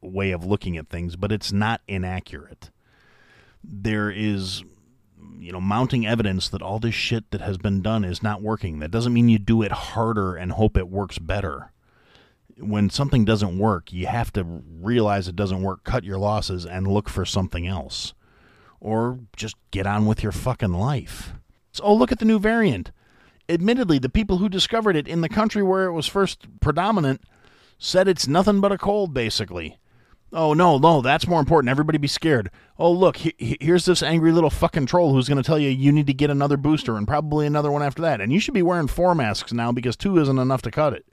way 0.00 0.30
of 0.32 0.44
looking 0.44 0.76
at 0.76 0.88
things, 0.88 1.16
but 1.16 1.32
it's 1.32 1.52
not 1.52 1.80
inaccurate. 1.88 2.70
There 3.62 4.10
is 4.10 4.62
you 5.38 5.52
know 5.52 5.60
mounting 5.60 6.06
evidence 6.06 6.48
that 6.48 6.62
all 6.62 6.78
this 6.78 6.94
shit 6.94 7.30
that 7.30 7.40
has 7.40 7.56
been 7.56 7.80
done 7.80 8.04
is 8.04 8.22
not 8.22 8.42
working. 8.42 8.80
That 8.80 8.90
doesn't 8.90 9.12
mean 9.12 9.28
you 9.28 9.38
do 9.38 9.62
it 9.62 9.72
harder 9.72 10.34
and 10.36 10.52
hope 10.52 10.76
it 10.76 10.88
works 10.88 11.18
better. 11.18 11.72
When 12.58 12.90
something 12.90 13.24
doesn't 13.24 13.56
work, 13.56 13.92
you 13.92 14.08
have 14.08 14.32
to 14.32 14.44
realize 14.44 15.28
it 15.28 15.36
doesn't 15.36 15.62
work, 15.62 15.84
cut 15.84 16.02
your 16.02 16.18
losses 16.18 16.66
and 16.66 16.88
look 16.88 17.08
for 17.08 17.24
something 17.24 17.68
else 17.68 18.14
or 18.80 19.20
just 19.36 19.56
get 19.70 19.86
on 19.86 20.06
with 20.06 20.22
your 20.22 20.32
fucking 20.32 20.72
life. 20.72 21.32
So, 21.72 21.84
oh, 21.84 21.94
look 21.94 22.12
at 22.12 22.18
the 22.18 22.24
new 22.24 22.38
variant. 22.38 22.90
Admittedly, 23.48 23.98
the 23.98 24.08
people 24.08 24.38
who 24.38 24.48
discovered 24.48 24.96
it 24.96 25.08
in 25.08 25.20
the 25.20 25.28
country 25.28 25.62
where 25.62 25.86
it 25.86 25.92
was 25.92 26.06
first 26.06 26.46
predominant 26.60 27.22
said 27.78 28.08
it's 28.08 28.28
nothing 28.28 28.60
but 28.60 28.72
a 28.72 28.78
cold, 28.78 29.14
basically. 29.14 29.78
Oh, 30.30 30.52
no, 30.52 30.76
no, 30.76 31.00
that's 31.00 31.26
more 31.26 31.40
important. 31.40 31.70
Everybody 31.70 31.96
be 31.96 32.08
scared. 32.08 32.50
Oh, 32.78 32.92
look, 32.92 33.16
he- 33.16 33.56
here's 33.60 33.86
this 33.86 34.02
angry 34.02 34.30
little 34.30 34.50
fucking 34.50 34.84
troll 34.86 35.14
who's 35.14 35.28
going 35.28 35.42
to 35.42 35.46
tell 35.46 35.58
you 35.58 35.70
you 35.70 35.90
need 35.90 36.06
to 36.08 36.12
get 36.12 36.28
another 36.28 36.58
booster 36.58 36.96
and 36.96 37.06
probably 37.08 37.46
another 37.46 37.70
one 37.72 37.82
after 37.82 38.02
that. 38.02 38.20
And 38.20 38.30
you 38.30 38.38
should 38.38 38.52
be 38.52 38.62
wearing 38.62 38.88
four 38.88 39.14
masks 39.14 39.54
now 39.54 39.72
because 39.72 39.96
two 39.96 40.18
isn't 40.18 40.38
enough 40.38 40.60
to 40.62 40.70
cut 40.70 40.92
it. 40.92 41.06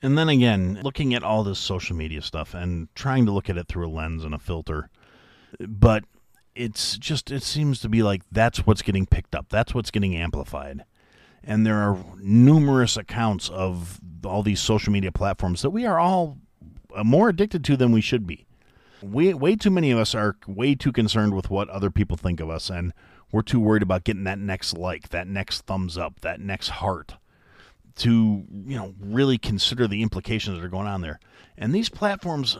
And 0.00 0.16
then 0.16 0.30
again, 0.30 0.80
looking 0.82 1.12
at 1.14 1.22
all 1.22 1.44
this 1.44 1.58
social 1.58 1.94
media 1.94 2.22
stuff 2.22 2.54
and 2.54 2.88
trying 2.94 3.26
to 3.26 3.32
look 3.32 3.50
at 3.50 3.58
it 3.58 3.68
through 3.68 3.86
a 3.86 3.92
lens 3.92 4.24
and 4.24 4.34
a 4.34 4.38
filter. 4.38 4.88
But 5.60 6.04
it's 6.54 6.98
just 6.98 7.30
it 7.30 7.42
seems 7.42 7.80
to 7.80 7.88
be 7.88 8.02
like 8.02 8.22
that's 8.30 8.66
what's 8.66 8.82
getting 8.82 9.06
picked 9.06 9.34
up. 9.34 9.46
That's 9.48 9.74
what's 9.74 9.90
getting 9.90 10.16
amplified. 10.16 10.84
And 11.44 11.66
there 11.66 11.78
are 11.78 11.98
numerous 12.18 12.96
accounts 12.96 13.48
of 13.48 14.00
all 14.24 14.42
these 14.42 14.60
social 14.60 14.92
media 14.92 15.10
platforms 15.10 15.62
that 15.62 15.70
we 15.70 15.86
are 15.86 15.98
all 15.98 16.38
uh, 16.94 17.02
more 17.02 17.28
addicted 17.28 17.64
to 17.64 17.76
than 17.76 17.90
we 17.90 18.00
should 18.00 18.26
be. 18.26 18.46
We 19.02 19.34
way 19.34 19.56
too 19.56 19.70
many 19.70 19.90
of 19.90 19.98
us 19.98 20.14
are 20.14 20.36
way 20.46 20.74
too 20.74 20.92
concerned 20.92 21.34
with 21.34 21.50
what 21.50 21.68
other 21.68 21.90
people 21.90 22.16
think 22.16 22.38
of 22.38 22.48
us 22.48 22.70
and 22.70 22.92
we're 23.32 23.42
too 23.42 23.58
worried 23.58 23.82
about 23.82 24.04
getting 24.04 24.24
that 24.24 24.38
next 24.38 24.76
like 24.76 25.08
that 25.08 25.26
next 25.26 25.62
thumbs 25.62 25.98
up 25.98 26.20
that 26.20 26.38
next 26.38 26.68
heart 26.68 27.14
to 27.96 28.44
you 28.64 28.76
know 28.76 28.94
really 29.00 29.38
consider 29.38 29.88
the 29.88 30.02
implications 30.02 30.56
that 30.56 30.64
are 30.64 30.68
going 30.68 30.86
on 30.86 31.00
there. 31.00 31.18
And 31.58 31.74
these 31.74 31.88
platforms 31.88 32.58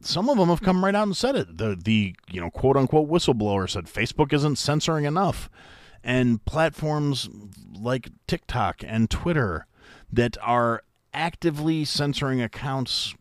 some 0.00 0.28
of 0.28 0.38
them 0.38 0.48
have 0.48 0.62
come 0.62 0.84
right 0.84 0.94
out 0.94 1.06
and 1.06 1.16
said 1.16 1.36
it. 1.36 1.58
The 1.58 1.76
the 1.76 2.14
you 2.30 2.40
know 2.40 2.50
quote 2.50 2.76
unquote 2.76 3.08
whistleblower 3.10 3.68
said 3.68 3.84
Facebook 3.84 4.32
isn't 4.32 4.56
censoring 4.56 5.04
enough, 5.04 5.50
and 6.02 6.44
platforms 6.44 7.28
like 7.72 8.10
TikTok 8.26 8.82
and 8.86 9.10
Twitter 9.10 9.66
that 10.12 10.36
are 10.42 10.82
actively 11.12 11.84
censoring 11.84 12.40
accounts 12.40 13.14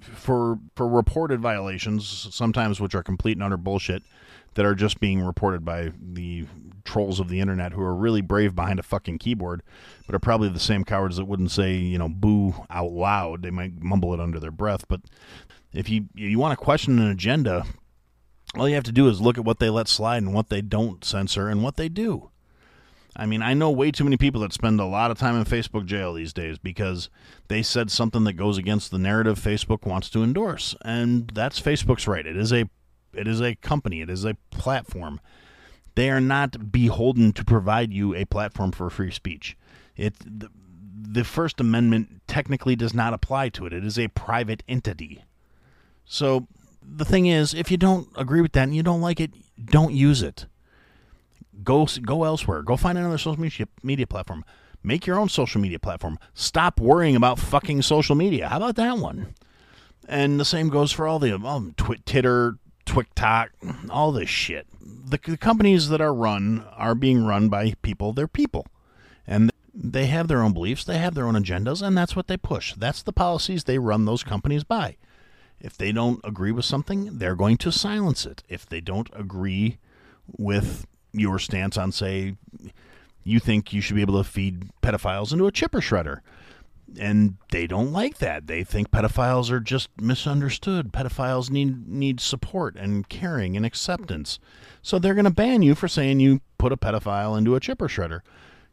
for 0.00 0.58
for 0.74 0.88
reported 0.88 1.40
violations, 1.40 2.28
sometimes 2.32 2.80
which 2.80 2.94
are 2.94 3.02
complete 3.02 3.36
and 3.36 3.42
utter 3.42 3.56
bullshit, 3.56 4.02
that 4.54 4.64
are 4.64 4.74
just 4.74 5.00
being 5.00 5.20
reported 5.20 5.64
by 5.64 5.92
the 6.00 6.46
trolls 6.84 7.18
of 7.18 7.28
the 7.28 7.40
internet 7.40 7.72
who 7.72 7.82
are 7.82 7.94
really 7.94 8.20
brave 8.20 8.54
behind 8.54 8.78
a 8.78 8.82
fucking 8.82 9.18
keyboard, 9.18 9.62
but 10.06 10.14
are 10.14 10.20
probably 10.20 10.48
the 10.48 10.60
same 10.60 10.84
cowards 10.84 11.16
that 11.16 11.24
wouldn't 11.24 11.50
say, 11.50 11.74
you 11.74 11.98
know, 11.98 12.08
boo 12.08 12.54
out 12.70 12.92
loud. 12.92 13.42
They 13.42 13.50
might 13.50 13.82
mumble 13.82 14.12
it 14.14 14.20
under 14.20 14.38
their 14.38 14.50
breath, 14.50 14.86
but 14.88 15.00
if 15.72 15.88
you 15.88 16.06
you 16.14 16.38
want 16.38 16.56
to 16.56 16.64
question 16.64 16.98
an 16.98 17.10
agenda, 17.10 17.64
all 18.56 18.68
you 18.68 18.74
have 18.76 18.84
to 18.84 18.92
do 18.92 19.08
is 19.08 19.20
look 19.20 19.38
at 19.38 19.44
what 19.44 19.58
they 19.58 19.70
let 19.70 19.88
slide 19.88 20.22
and 20.22 20.32
what 20.32 20.48
they 20.48 20.62
don't 20.62 21.04
censor 21.04 21.48
and 21.48 21.62
what 21.62 21.76
they 21.76 21.88
do. 21.88 22.30
I 23.16 23.26
mean, 23.26 23.42
I 23.42 23.54
know 23.54 23.70
way 23.70 23.92
too 23.92 24.04
many 24.04 24.16
people 24.16 24.40
that 24.40 24.52
spend 24.52 24.80
a 24.80 24.84
lot 24.84 25.12
of 25.12 25.18
time 25.18 25.36
in 25.36 25.44
Facebook 25.44 25.86
jail 25.86 26.14
these 26.14 26.32
days 26.32 26.58
because 26.58 27.08
they 27.46 27.62
said 27.62 27.90
something 27.90 28.24
that 28.24 28.32
goes 28.32 28.58
against 28.58 28.90
the 28.90 28.98
narrative 28.98 29.38
Facebook 29.38 29.86
wants 29.86 30.10
to 30.10 30.24
endorse. 30.24 30.74
And 30.84 31.28
that's 31.28 31.60
Facebook's 31.60 32.08
right. 32.08 32.26
It 32.26 32.36
is 32.36 32.52
a 32.52 32.68
it 33.16 33.28
is 33.28 33.40
a 33.40 33.54
company, 33.56 34.00
it 34.00 34.10
is 34.10 34.24
a 34.24 34.36
platform. 34.50 35.20
They 35.94 36.10
are 36.10 36.20
not 36.20 36.72
beholden 36.72 37.32
to 37.34 37.44
provide 37.44 37.92
you 37.92 38.14
a 38.14 38.24
platform 38.24 38.72
for 38.72 38.90
free 38.90 39.10
speech. 39.10 39.56
It 39.96 40.14
the, 40.20 40.50
the 40.96 41.24
First 41.24 41.60
Amendment 41.60 42.22
technically 42.26 42.74
does 42.76 42.94
not 42.94 43.14
apply 43.14 43.50
to 43.50 43.66
it. 43.66 43.72
It 43.72 43.84
is 43.84 43.98
a 43.98 44.08
private 44.08 44.62
entity. 44.68 45.22
So 46.04 46.46
the 46.82 47.04
thing 47.04 47.26
is, 47.26 47.54
if 47.54 47.70
you 47.70 47.76
don't 47.76 48.08
agree 48.16 48.40
with 48.40 48.52
that 48.52 48.64
and 48.64 48.76
you 48.76 48.82
don't 48.82 49.00
like 49.00 49.20
it, 49.20 49.30
don't 49.64 49.94
use 49.94 50.22
it. 50.22 50.46
Go 51.62 51.86
go 52.02 52.24
elsewhere. 52.24 52.62
Go 52.62 52.76
find 52.76 52.98
another 52.98 53.18
social 53.18 53.40
media 53.40 53.68
media 53.82 54.06
platform. 54.06 54.44
Make 54.82 55.06
your 55.06 55.18
own 55.18 55.28
social 55.28 55.60
media 55.60 55.78
platform. 55.78 56.18
Stop 56.34 56.78
worrying 56.78 57.16
about 57.16 57.38
fucking 57.38 57.82
social 57.82 58.14
media. 58.14 58.48
How 58.48 58.58
about 58.58 58.76
that 58.76 58.98
one? 58.98 59.34
And 60.06 60.38
the 60.38 60.44
same 60.44 60.68
goes 60.68 60.92
for 60.92 61.06
all 61.06 61.18
the 61.18 61.34
um, 61.34 61.72
Twitter, 61.76 62.58
TikTok, 62.84 63.50
all 63.90 64.12
this 64.12 64.28
shit. 64.28 64.66
The, 64.80 65.18
the 65.24 65.36
companies 65.36 65.88
that 65.88 66.00
are 66.00 66.14
run 66.14 66.66
are 66.76 66.94
being 66.94 67.24
run 67.24 67.48
by 67.48 67.74
people. 67.82 68.12
They're 68.12 68.28
people, 68.28 68.66
and 69.26 69.50
they 69.74 70.06
have 70.06 70.28
their 70.28 70.42
own 70.42 70.52
beliefs. 70.52 70.84
They 70.84 70.98
have 70.98 71.14
their 71.14 71.26
own 71.26 71.34
agendas, 71.34 71.82
and 71.82 71.96
that's 71.96 72.14
what 72.14 72.28
they 72.28 72.36
push. 72.36 72.74
That's 72.74 73.02
the 73.02 73.12
policies 73.12 73.64
they 73.64 73.78
run 73.78 74.04
those 74.04 74.22
companies 74.22 74.64
by. 74.64 74.96
If 75.60 75.76
they 75.76 75.92
don't 75.92 76.20
agree 76.24 76.52
with 76.52 76.64
something, 76.64 77.18
they're 77.18 77.34
going 77.34 77.56
to 77.58 77.72
silence 77.72 78.26
it. 78.26 78.42
If 78.48 78.66
they 78.66 78.80
don't 78.80 79.08
agree 79.14 79.78
with 80.36 80.86
your 81.12 81.38
stance 81.38 81.76
on, 81.76 81.92
say, 81.92 82.36
you 83.22 83.40
think 83.40 83.72
you 83.72 83.80
should 83.80 83.96
be 83.96 84.02
able 84.02 84.22
to 84.22 84.28
feed 84.28 84.70
pedophiles 84.82 85.32
into 85.32 85.46
a 85.46 85.52
chipper 85.52 85.80
shredder, 85.80 86.20
and 86.98 87.36
they 87.50 87.66
don't 87.66 87.92
like 87.92 88.18
that. 88.18 88.46
They 88.46 88.64
think 88.64 88.90
pedophiles 88.90 89.50
are 89.50 89.60
just 89.60 89.88
misunderstood. 90.00 90.92
Pedophiles 90.92 91.50
need 91.50 91.88
need 91.88 92.20
support 92.20 92.76
and 92.76 93.08
caring 93.08 93.56
and 93.56 93.66
acceptance. 93.66 94.38
So 94.82 94.98
they're 94.98 95.14
going 95.14 95.24
to 95.24 95.30
ban 95.30 95.62
you 95.62 95.74
for 95.74 95.88
saying 95.88 96.20
you 96.20 96.40
put 96.58 96.72
a 96.72 96.76
pedophile 96.76 97.36
into 97.36 97.54
a 97.54 97.60
chipper 97.60 97.88
shredder, 97.88 98.20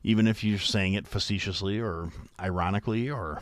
even 0.04 0.28
if 0.28 0.44
you're 0.44 0.60
saying 0.60 0.94
it 0.94 1.08
facetiously 1.08 1.80
or 1.80 2.10
ironically 2.40 3.10
or 3.10 3.42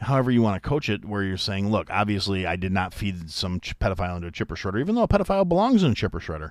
however 0.00 0.30
you 0.30 0.42
want 0.42 0.62
to 0.62 0.68
coach 0.68 0.88
it, 0.88 1.04
where 1.04 1.22
you're 1.22 1.36
saying, 1.36 1.70
look, 1.70 1.88
obviously 1.90 2.46
I 2.46 2.56
did 2.56 2.72
not 2.72 2.92
feed 2.92 3.30
some 3.30 3.60
ch- 3.60 3.78
pedophile 3.78 4.16
into 4.16 4.28
a 4.28 4.32
chipper 4.32 4.56
shredder, 4.56 4.80
even 4.80 4.94
though 4.94 5.04
a 5.04 5.08
pedophile 5.08 5.48
belongs 5.48 5.82
in 5.82 5.92
a 5.92 5.94
chipper 5.94 6.20
shredder. 6.20 6.50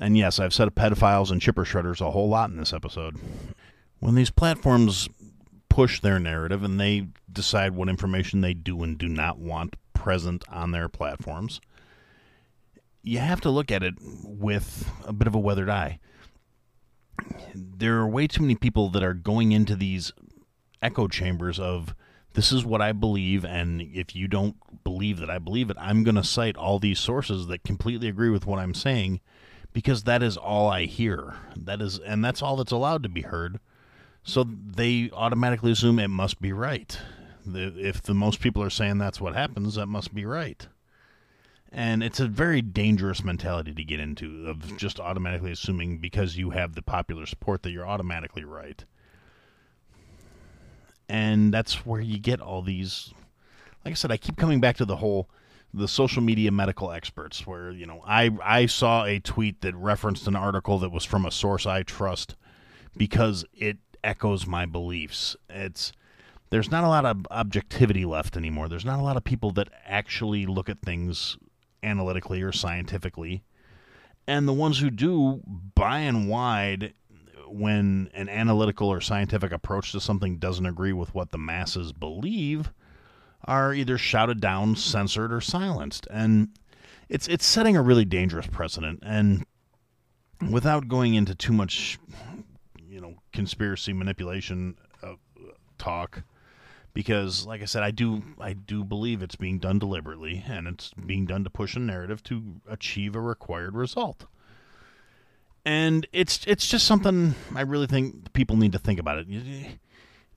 And 0.00 0.16
yes, 0.16 0.40
I've 0.40 0.54
said 0.54 0.74
pedophiles 0.74 1.30
and 1.30 1.40
chipper 1.40 1.64
shredders 1.64 2.00
a 2.00 2.10
whole 2.10 2.28
lot 2.28 2.50
in 2.50 2.56
this 2.56 2.72
episode. 2.72 3.16
When 4.00 4.14
these 4.14 4.30
platforms 4.30 5.08
push 5.74 6.00
their 6.00 6.20
narrative 6.20 6.62
and 6.62 6.78
they 6.78 7.08
decide 7.32 7.74
what 7.74 7.88
information 7.88 8.42
they 8.42 8.54
do 8.54 8.84
and 8.84 8.96
do 8.96 9.08
not 9.08 9.40
want 9.40 9.74
present 9.92 10.44
on 10.48 10.70
their 10.70 10.88
platforms, 10.88 11.60
you 13.02 13.18
have 13.18 13.40
to 13.40 13.50
look 13.50 13.72
at 13.72 13.82
it 13.82 13.94
with 14.00 14.88
a 15.04 15.12
bit 15.12 15.26
of 15.26 15.34
a 15.34 15.38
weathered 15.38 15.68
eye. 15.68 15.98
There 17.52 17.96
are 17.96 18.06
way 18.06 18.28
too 18.28 18.42
many 18.42 18.54
people 18.54 18.88
that 18.90 19.02
are 19.02 19.14
going 19.14 19.50
into 19.50 19.74
these 19.74 20.12
echo 20.80 21.08
chambers 21.08 21.58
of 21.58 21.92
this 22.34 22.52
is 22.52 22.64
what 22.64 22.80
I 22.80 22.92
believe, 22.92 23.44
and 23.44 23.82
if 23.82 24.14
you 24.14 24.28
don't 24.28 24.54
believe 24.84 25.18
that 25.18 25.30
I 25.30 25.40
believe 25.40 25.70
it, 25.70 25.76
I'm 25.80 26.04
going 26.04 26.14
to 26.14 26.22
cite 26.22 26.56
all 26.56 26.78
these 26.78 27.00
sources 27.00 27.48
that 27.48 27.64
completely 27.64 28.06
agree 28.06 28.30
with 28.30 28.46
what 28.46 28.60
I'm 28.60 28.74
saying 28.74 29.20
because 29.72 30.04
that 30.04 30.22
is 30.22 30.36
all 30.36 30.68
I 30.68 30.84
hear. 30.84 31.34
That 31.56 31.82
is, 31.82 31.98
and 31.98 32.24
that's 32.24 32.42
all 32.42 32.54
that's 32.54 32.70
allowed 32.70 33.02
to 33.02 33.08
be 33.08 33.22
heard. 33.22 33.58
So 34.24 34.44
they 34.44 35.10
automatically 35.12 35.72
assume 35.72 35.98
it 35.98 36.08
must 36.08 36.40
be 36.40 36.52
right. 36.52 36.98
If 37.46 38.02
the 38.02 38.14
most 38.14 38.40
people 38.40 38.62
are 38.62 38.70
saying 38.70 38.98
that's 38.98 39.20
what 39.20 39.34
happens, 39.34 39.74
that 39.74 39.86
must 39.86 40.14
be 40.14 40.24
right. 40.24 40.66
And 41.70 42.02
it's 42.02 42.20
a 42.20 42.26
very 42.26 42.62
dangerous 42.62 43.22
mentality 43.22 43.74
to 43.74 43.84
get 43.84 44.00
into 44.00 44.46
of 44.46 44.76
just 44.78 44.98
automatically 44.98 45.52
assuming 45.52 45.98
because 45.98 46.36
you 46.36 46.50
have 46.50 46.74
the 46.74 46.82
popular 46.82 47.26
support 47.26 47.62
that 47.62 47.70
you're 47.70 47.86
automatically 47.86 48.44
right 48.44 48.84
and 51.08 51.52
that's 51.52 51.84
where 51.84 52.00
you 52.00 52.18
get 52.18 52.40
all 52.40 52.62
these 52.62 53.12
like 53.84 53.92
i 53.92 53.94
said 53.94 54.10
i 54.10 54.16
keep 54.16 54.36
coming 54.36 54.60
back 54.60 54.76
to 54.76 54.84
the 54.84 54.96
whole 54.96 55.28
the 55.72 55.88
social 55.88 56.22
media 56.22 56.50
medical 56.50 56.90
experts 56.92 57.46
where 57.46 57.70
you 57.70 57.86
know 57.86 58.02
i 58.06 58.30
i 58.42 58.66
saw 58.66 59.04
a 59.04 59.18
tweet 59.20 59.60
that 59.60 59.74
referenced 59.74 60.26
an 60.26 60.36
article 60.36 60.78
that 60.78 60.90
was 60.90 61.04
from 61.04 61.26
a 61.26 61.30
source 61.30 61.66
i 61.66 61.82
trust 61.82 62.36
because 62.96 63.44
it 63.52 63.76
echoes 64.04 64.46
my 64.46 64.66
beliefs 64.66 65.36
it's 65.48 65.92
there's 66.50 66.70
not 66.70 66.84
a 66.84 66.88
lot 66.88 67.04
of 67.04 67.26
objectivity 67.30 68.04
left 68.04 68.36
anymore 68.36 68.68
there's 68.68 68.84
not 68.84 69.00
a 69.00 69.02
lot 69.02 69.16
of 69.16 69.24
people 69.24 69.50
that 69.50 69.68
actually 69.86 70.46
look 70.46 70.68
at 70.68 70.80
things 70.82 71.36
analytically 71.82 72.42
or 72.42 72.52
scientifically 72.52 73.42
and 74.26 74.48
the 74.48 74.52
ones 74.52 74.78
who 74.78 74.90
do 74.90 75.40
by 75.74 75.98
and 75.98 76.28
wide 76.28 76.94
when 77.46 78.10
an 78.14 78.28
analytical 78.28 78.88
or 78.88 79.00
scientific 79.00 79.52
approach 79.52 79.92
to 79.92 80.00
something 80.00 80.38
doesn't 80.38 80.66
agree 80.66 80.92
with 80.92 81.14
what 81.14 81.30
the 81.30 81.38
masses 81.38 81.92
believe, 81.92 82.72
are 83.44 83.74
either 83.74 83.98
shouted 83.98 84.40
down, 84.40 84.74
censored, 84.74 85.32
or 85.32 85.40
silenced. 85.40 86.06
And 86.10 86.48
it's 87.08 87.28
it's 87.28 87.44
setting 87.46 87.76
a 87.76 87.82
really 87.82 88.04
dangerous 88.04 88.46
precedent. 88.46 89.00
And 89.04 89.44
without 90.50 90.88
going 90.88 91.14
into 91.14 91.34
too 91.34 91.52
much, 91.52 91.98
conspiracy 93.34 93.92
manipulation 93.92 94.76
uh, 95.02 95.16
talk, 95.76 96.22
because, 96.94 97.44
like 97.44 97.60
I 97.60 97.66
said, 97.66 97.82
I 97.82 97.90
do 97.90 98.22
I 98.40 98.54
do 98.54 98.84
believe 98.84 99.20
it's 99.22 99.36
being 99.36 99.58
done 99.58 99.78
deliberately, 99.78 100.42
and 100.46 100.66
it's 100.66 100.92
being 100.94 101.26
done 101.26 101.44
to 101.44 101.50
push 101.50 101.76
a 101.76 101.80
narrative 101.80 102.22
to 102.24 102.60
achieve 102.66 103.14
a 103.14 103.20
required 103.20 103.74
result. 103.74 104.24
And 105.66 106.06
it's 106.12 106.44
it's 106.46 106.68
just 106.68 106.86
something 106.86 107.34
I 107.54 107.62
really 107.62 107.86
think 107.86 108.32
people 108.32 108.56
need 108.56 108.72
to 108.72 108.78
think 108.78 109.00
about 109.00 109.18
it. 109.18 109.26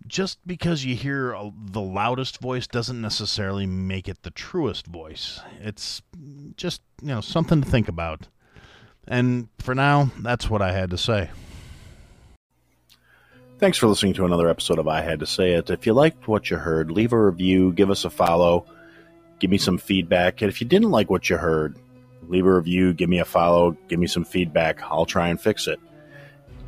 Just 0.08 0.40
because 0.48 0.86
you 0.86 0.96
hear 0.96 1.36
the 1.56 1.82
loudest 1.82 2.40
voice 2.40 2.66
doesn't 2.66 3.02
necessarily 3.02 3.66
make 3.66 4.08
it 4.08 4.24
the 4.24 4.32
truest 4.32 4.88
voice. 4.88 5.42
It's 5.60 6.02
just 6.56 6.82
you 7.02 7.10
know 7.10 7.22
something 7.22 7.62
to 7.62 7.70
think 7.70 7.88
about. 7.88 8.28
And 9.08 9.50
for 9.60 9.76
now, 9.76 10.12
that's 10.20 10.50
what 10.50 10.62
I 10.62 10.72
had 10.72 10.90
to 10.90 10.98
say. 10.98 11.30
Thanks 13.60 13.80
for 13.80 13.88
listening 13.88 14.14
to 14.14 14.26
another 14.26 14.50
episode 14.50 14.78
of 14.78 14.88
I 14.88 15.02
Had 15.02 15.22
to 15.22 15.26
Say 15.26 15.54
It. 15.54 15.72
If 15.72 15.88
you 15.88 15.94
liked 15.94 16.28
what 16.28 16.52
you 16.52 16.58
heard, 16.58 16.92
leave 16.92 17.12
a 17.12 17.20
review, 17.20 17.74
give 17.74 17.90
us 17.90 18.06
a 18.06 18.12
follow, 18.12 18.68
give 19.40 19.50
me 19.50 19.58
some 19.58 19.80
feedback. 19.80 20.44
And 20.44 20.50
if 20.50 20.62
you 20.62 20.68
didn't 20.68 20.92
like 20.92 21.10
what 21.10 21.28
you 21.28 21.38
heard, 21.38 21.76
leave 22.28 22.46
a 22.46 22.56
review, 22.56 22.94
give 22.94 23.10
me 23.10 23.18
a 23.18 23.26
follow, 23.26 23.76
give 23.88 24.00
me 24.00 24.06
some 24.06 24.26
feedback. 24.26 24.84
I'll 24.84 25.08
try 25.08 25.30
and 25.30 25.42
fix 25.42 25.66
it. 25.66 25.80